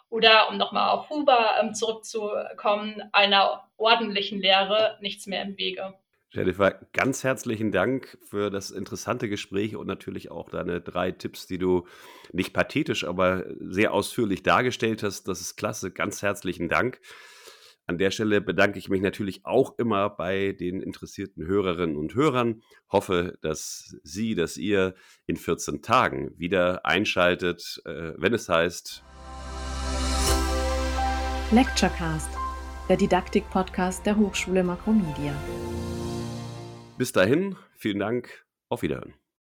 oder, 0.10 0.50
um 0.50 0.58
nochmal 0.58 0.90
auf 0.90 1.10
Huber 1.10 1.56
ähm, 1.62 1.74
zurückzukommen, 1.74 3.02
einer 3.12 3.70
ordentlichen 3.78 4.40
Lehre 4.40 4.98
nichts 5.02 5.28
mehr 5.28 5.44
im 5.44 5.58
Wege. 5.58 5.94
Jennifer, 6.32 6.80
ganz 6.94 7.24
herzlichen 7.24 7.72
Dank 7.72 8.18
für 8.24 8.52
das 8.52 8.70
interessante 8.70 9.30
Gespräch 9.30 9.76
und 9.76 9.88
natürlich 9.88 10.30
auch 10.30 10.50
deine 10.50 10.80
drei 10.80 11.12
Tipps, 11.12 11.48
die 11.48 11.58
du 11.58 11.88
nicht 12.32 12.54
pathetisch, 12.54 13.04
aber 13.04 13.46
sehr 13.60 13.94
ausführlich 13.94 14.44
dargestellt 14.44 15.02
hast. 15.02 15.28
Das 15.28 15.42
ist 15.42 15.56
klasse. 15.56 15.90
Ganz 15.90 16.22
herzlichen 16.22 16.70
Dank. 16.70 17.00
An 17.90 17.98
der 17.98 18.12
Stelle 18.12 18.40
bedanke 18.40 18.78
ich 18.78 18.88
mich 18.88 19.02
natürlich 19.02 19.48
auch 19.48 19.80
immer 19.80 20.12
bei 20.12 20.52
den 20.52 20.80
interessierten 20.80 21.48
Hörerinnen 21.48 21.98
und 21.98 22.14
Hörern. 22.14 22.62
Hoffe, 22.92 23.40
dass 23.42 23.98
Sie, 24.04 24.36
dass 24.36 24.58
ihr 24.58 24.94
in 25.26 25.38
14 25.38 25.82
Tagen 25.82 26.30
wieder 26.38 26.86
einschaltet, 26.86 27.82
äh, 27.86 28.14
wenn 28.16 28.36
es 28.36 28.48
heißt 28.48 29.04
Lecturecast, 31.50 32.30
der 32.90 32.98
Didaktik-Podcast 32.98 34.06
der 34.06 34.18
Hochschule 34.18 34.64
Makromedia. 34.64 35.34
Bis 37.00 37.12
dahin, 37.12 37.56
vielen 37.76 37.98
Dank, 37.98 38.46
auf 38.68 38.84
Wiederhören. 38.84 39.20